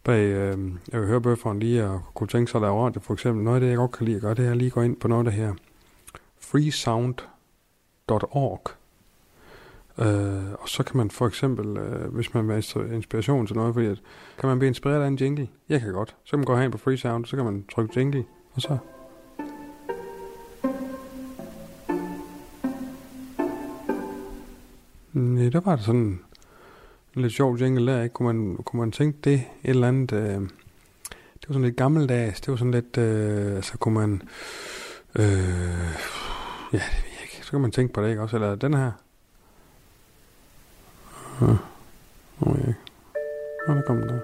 bag 0.04 0.26
øh, 0.26 0.58
hørebøfferen 0.94 1.60
lige, 1.60 1.86
og 1.86 2.02
kunne 2.14 2.28
tænke 2.28 2.52
sig 2.52 2.58
at 2.58 2.62
lave 2.62 2.86
radio 2.86 3.02
for 3.02 3.14
eksempel. 3.14 3.44
Noget 3.44 3.56
af 3.56 3.62
det, 3.62 3.70
jeg 3.70 3.78
godt 3.78 3.92
kan 3.92 4.06
lide 4.06 4.16
at 4.16 4.22
gøre, 4.22 4.34
det 4.34 4.46
er 4.46 4.52
at 4.52 4.58
lige 4.58 4.72
gå 4.72 4.82
ind 4.82 4.96
på 4.96 5.08
noget 5.08 5.28
af 5.28 5.32
det 5.32 5.42
her 5.42 5.54
freesound.org. 6.40 8.62
Øh, 9.98 10.54
og 10.60 10.70
så 10.70 10.84
kan 10.84 10.98
man 10.98 11.12
for 11.12 11.28
eksempel, 11.28 11.78
øh, 11.78 12.14
hvis 12.14 12.34
man 12.34 12.48
vil 12.48 12.66
inspiration 12.94 13.48
til 13.48 13.56
noget, 13.56 13.74
fordi 13.74 13.88
at, 13.88 14.02
kan 14.40 14.50
man 14.50 14.60
blive 14.60 14.68
inspireret 14.68 15.04
af 15.04 15.08
en 15.08 15.16
jingle? 15.16 15.48
Jeg 15.70 15.82
kan 15.82 15.94
godt. 15.94 16.16
Så 16.24 16.30
kan 16.30 16.40
man 16.40 16.46
gå 16.46 16.56
hen 16.56 16.72
på 16.72 16.78
Freesound, 16.78 17.26
så 17.26 17.36
kan 17.36 17.46
man 17.46 17.66
trykke 17.72 18.00
jingle, 18.00 18.26
og 18.54 18.62
så 18.62 18.78
Ja, 25.44 25.50
der 25.50 25.60
var 25.60 25.76
det 25.76 25.86
sådan 25.86 26.20
en 27.16 27.22
lidt 27.22 27.34
sjov 27.34 27.58
jingle 27.58 27.92
der, 27.92 28.04
ikke? 28.04 28.14
Kunne 28.14 28.34
man, 28.34 28.58
kunne 28.64 28.80
man 28.80 28.92
tænke 28.92 29.18
det 29.24 29.34
et 29.34 29.70
eller 29.70 29.88
andet... 29.88 30.12
Øh, 30.12 30.42
det 31.34 31.50
var 31.50 31.54
sådan 31.54 31.62
lidt 31.62 31.76
gammeldags. 31.76 32.42
Det 32.42 32.52
var 32.52 32.56
sådan 32.56 32.72
lidt... 32.72 32.98
Øh, 32.98 33.56
altså 33.56 33.78
kunne 33.78 33.94
man... 33.94 34.22
Øh, 35.16 35.26
ja, 36.74 36.78
det 36.78 37.04
ved 37.04 37.12
jeg 37.14 37.22
ikke. 37.22 37.40
Så 37.42 37.52
kan 37.52 37.62
man 37.62 37.72
tænke 37.72 37.94
på 37.94 38.04
det, 38.04 38.10
ikke 38.10 38.22
også? 38.22 38.36
Eller 38.36 38.56
den 38.56 38.74
her. 38.74 38.92
Ja. 41.42 41.48
Ja. 42.46 42.74
Nå, 43.68 43.74
der 43.74 43.82
kom 43.88 43.98
den 43.98 44.10
der. 44.10 44.20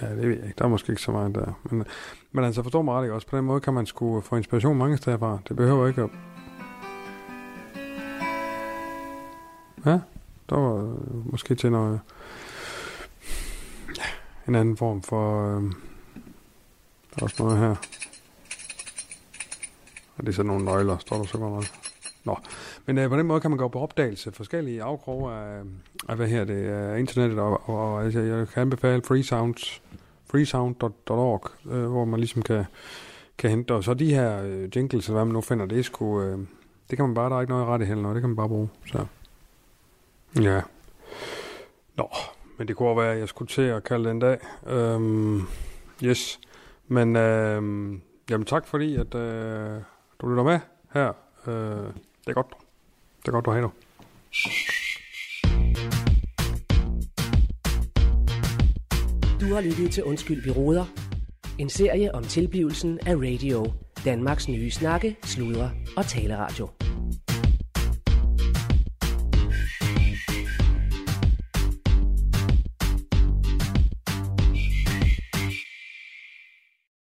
Ja, 0.00 0.10
det 0.10 0.28
ved 0.28 0.36
jeg 0.36 0.44
ikke. 0.44 0.54
Der 0.58 0.64
er 0.64 0.68
måske 0.68 0.90
ikke 0.92 1.02
så 1.02 1.12
meget 1.12 1.34
der. 1.34 1.60
Men, 1.70 1.84
men 2.32 2.44
altså, 2.44 2.62
forstår 2.62 2.82
mig 2.82 2.94
ret 2.94 3.04
ikke 3.04 3.14
også. 3.14 3.26
På 3.26 3.36
den 3.36 3.44
måde 3.44 3.60
kan 3.60 3.74
man 3.74 3.86
sgu 3.86 4.20
få 4.20 4.36
inspiration 4.36 4.78
mange 4.78 4.96
steder 4.96 5.18
fra. 5.18 5.38
Det 5.48 5.56
behøver 5.56 5.88
ikke 5.88 6.02
at 6.02 6.10
Ja, 9.86 10.00
der 10.50 10.56
var 10.56 10.74
øh, 10.74 11.32
måske 11.32 11.54
til 11.54 11.70
noget... 11.70 12.00
Ja, 13.98 14.04
en 14.48 14.54
anden 14.54 14.76
form 14.76 15.02
for... 15.02 15.56
Øh, 15.56 15.62
der 17.10 17.16
er 17.18 17.22
også 17.22 17.42
noget 17.42 17.58
her. 17.58 17.74
Og 20.16 20.26
det 20.26 20.28
er 20.28 20.32
sådan 20.32 20.46
nogle 20.46 20.64
nøgler, 20.64 20.98
står 20.98 21.16
der 21.16 21.24
så 21.24 21.38
godt 21.38 21.52
nok. 21.52 21.64
Nå, 22.24 22.38
men 22.86 22.98
øh, 22.98 23.08
på 23.08 23.16
den 23.16 23.26
måde 23.26 23.40
kan 23.40 23.50
man 23.50 23.58
gå 23.58 23.68
på 23.68 23.80
opdagelse 23.80 24.32
forskellige 24.32 24.82
afkroge 24.82 25.32
af, 25.32 25.62
af 26.08 26.16
hvad 26.16 26.28
her 26.28 26.44
det 26.44 26.66
er 26.66 26.94
internettet, 26.94 27.38
og, 27.38 27.68
og, 27.68 27.94
og 27.94 28.04
altså, 28.04 28.20
jeg 28.20 28.48
kan 28.48 28.60
anbefale 28.60 29.02
freesounds, 29.02 29.82
freesound.org, 30.30 31.50
øh, 31.70 31.86
hvor 31.86 32.04
man 32.04 32.20
ligesom 32.20 32.42
kan, 32.42 32.64
kan 33.38 33.50
hente, 33.50 33.74
og 33.74 33.84
så 33.84 33.94
de 33.94 34.14
her 34.14 34.42
øh, 34.42 34.76
jingles, 34.76 35.06
eller 35.06 35.18
hvad 35.18 35.24
man 35.24 35.32
nu 35.32 35.40
finder, 35.40 35.66
det 35.66 35.78
er 35.78 35.82
sgu, 35.82 36.22
øh, 36.22 36.38
det 36.90 36.98
kan 36.98 37.06
man 37.06 37.14
bare, 37.14 37.30
der 37.30 37.36
er 37.36 37.40
ikke 37.40 37.52
noget 37.52 37.66
ret 37.66 37.82
i 37.82 37.84
heller, 37.84 38.12
det 38.12 38.22
kan 38.22 38.30
man 38.30 38.36
bare 38.36 38.48
bruge, 38.48 38.68
så. 38.86 39.06
Ja. 40.36 40.60
Nå, 41.96 42.08
men 42.58 42.68
det 42.68 42.76
kunne 42.76 42.96
være, 42.96 43.12
at 43.12 43.18
jeg 43.18 43.28
skulle 43.28 43.48
til 43.48 43.62
at 43.62 43.84
kalde 43.84 44.08
den 44.08 44.18
dag. 44.18 44.38
Øhm, 44.66 45.42
yes. 46.04 46.40
Men 46.88 47.16
øhm, 47.16 48.00
jamen 48.30 48.46
tak 48.46 48.66
fordi, 48.66 48.96
at 48.96 49.14
øh, 49.14 49.80
du 50.20 50.28
lytter 50.28 50.42
med 50.42 50.58
her. 50.94 51.12
Øh, 51.46 51.54
det 52.24 52.28
er 52.28 52.32
godt. 52.32 52.46
Det 53.22 53.28
er 53.28 53.32
godt, 53.32 53.44
du 53.44 53.50
har 53.50 53.60
nu. 53.60 53.72
Du 59.40 59.54
har 59.54 59.60
lyttet 59.60 59.92
til 59.92 60.04
Undskyld, 60.04 60.42
vi 60.44 60.50
råder. 60.50 60.84
En 61.58 61.68
serie 61.68 62.14
om 62.14 62.24
tilblivelsen 62.24 62.98
af 63.06 63.14
radio. 63.16 63.72
Danmarks 64.04 64.48
nye 64.48 64.70
snakke, 64.70 65.16
sludre 65.22 65.70
og 65.96 66.06
taleradio. 66.06 66.68